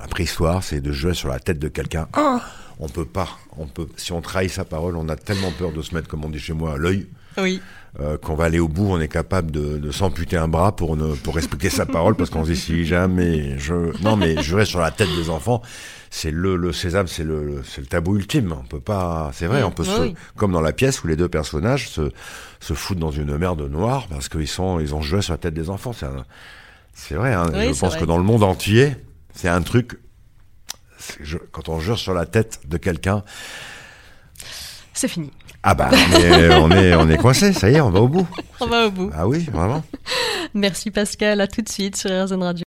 la 0.00 0.08
préhistoire, 0.08 0.62
c'est 0.62 0.80
de 0.80 0.92
jouer 0.92 1.14
sur 1.14 1.28
la 1.28 1.38
tête 1.38 1.58
de 1.58 1.68
quelqu'un. 1.68 2.08
Ah 2.12 2.40
on 2.80 2.88
peut 2.88 3.04
pas. 3.04 3.28
On 3.58 3.66
peut. 3.66 3.86
Si 3.96 4.10
on 4.12 4.22
trahit 4.22 4.50
sa 4.50 4.64
parole, 4.64 4.96
on 4.96 5.08
a 5.08 5.16
tellement 5.16 5.52
peur 5.52 5.70
de 5.70 5.82
se 5.82 5.94
mettre, 5.94 6.08
comme 6.08 6.24
on 6.24 6.30
dit 6.30 6.40
chez 6.40 6.54
moi, 6.54 6.74
à 6.74 6.76
l'œil. 6.78 7.06
Oui. 7.38 7.60
euh, 8.00 8.16
qu'on 8.18 8.34
va 8.34 8.44
aller 8.44 8.58
au 8.60 8.68
bout, 8.68 8.86
on 8.90 9.00
est 9.00 9.08
capable 9.08 9.50
de, 9.50 9.78
de 9.78 9.90
s'amputer 9.90 10.36
un 10.36 10.48
bras 10.48 10.74
pour 10.76 10.96
ne 10.96 11.14
pour 11.14 11.34
respecter 11.34 11.70
sa 11.70 11.86
parole 11.86 12.14
parce 12.16 12.30
qu'on 12.30 12.44
se 12.44 12.50
dit 12.50 12.56
si 12.56 12.84
jamais 12.86 13.58
je 13.58 13.74
non 14.02 14.16
mais 14.16 14.34
reste 14.34 14.70
sur 14.70 14.80
la 14.80 14.90
tête 14.90 15.08
des 15.16 15.28
enfants, 15.30 15.60
c'est 16.10 16.30
le 16.30 16.56
le 16.56 16.72
sésame, 16.72 17.06
c'est 17.08 17.24
le, 17.24 17.42
le- 17.44 17.62
c'est 17.64 17.80
le 17.80 17.86
tabou 17.86 18.16
ultime. 18.16 18.52
On 18.58 18.64
peut 18.64 18.80
pas, 18.80 19.30
c'est 19.32 19.46
vrai, 19.46 19.62
on 19.62 19.70
peut 19.70 19.82
oui, 19.84 19.88
se 19.96 20.00
oui. 20.02 20.14
comme 20.36 20.52
dans 20.52 20.60
la 20.60 20.72
pièce 20.72 21.02
où 21.02 21.06
les 21.08 21.16
deux 21.16 21.28
personnages 21.28 21.88
se 21.88 22.10
se 22.60 22.74
foutent 22.74 22.98
dans 22.98 23.10
une 23.12 23.36
merde 23.36 23.62
noire 23.68 24.06
parce 24.08 24.28
qu'ils 24.28 24.48
sont 24.48 24.78
ils 24.80 24.94
ont 24.94 25.02
joué 25.02 25.22
sur 25.22 25.32
la 25.34 25.38
tête 25.38 25.54
des 25.54 25.68
enfants. 25.70 25.92
C'est 25.92 26.06
un- 26.06 26.24
c'est 26.94 27.14
vrai. 27.14 27.32
Hein, 27.32 27.46
Oui, 27.54 27.68
je 27.68 27.72
c'est 27.72 27.80
pense 27.80 27.92
vrai. 27.92 28.00
que 28.00 28.04
dans 28.06 28.18
le 28.18 28.24
monde 28.24 28.42
entier, 28.42 28.94
c'est 29.34 29.48
un 29.48 29.62
truc. 29.62 29.98
c'est- 30.98 31.18
je- 31.22 31.38
quand 31.52 31.68
on 31.68 31.80
jure 31.80 31.98
sur 31.98 32.12
la 32.14 32.26
tête 32.26 32.60
de 32.66 32.76
quelqu'un, 32.76 33.22
C'est 35.00 35.08
fini. 35.08 35.30
ah 35.62 35.72
bah 35.74 35.88
on 35.90 36.20
est 36.20 36.54
on 36.56 36.70
est 36.72 36.94
on 36.94 37.08
est 37.08 37.16
coincé. 37.16 37.54
Ça 37.54 37.70
y 37.70 37.76
est, 37.76 37.80
on 37.80 37.88
va 37.88 38.00
au 38.02 38.08
bout. 38.08 38.28
On 38.60 38.66
va 38.66 38.86
au 38.86 38.90
bout. 38.90 39.10
Ah 39.16 39.26
oui, 39.26 39.48
vraiment. 39.50 39.82
Merci 40.52 40.90
Pascal, 40.90 41.40
à 41.40 41.46
tout 41.46 41.62
de 41.62 41.68
suite 41.70 41.96
sur 41.96 42.10
RZN 42.10 42.42
Radio. 42.42 42.58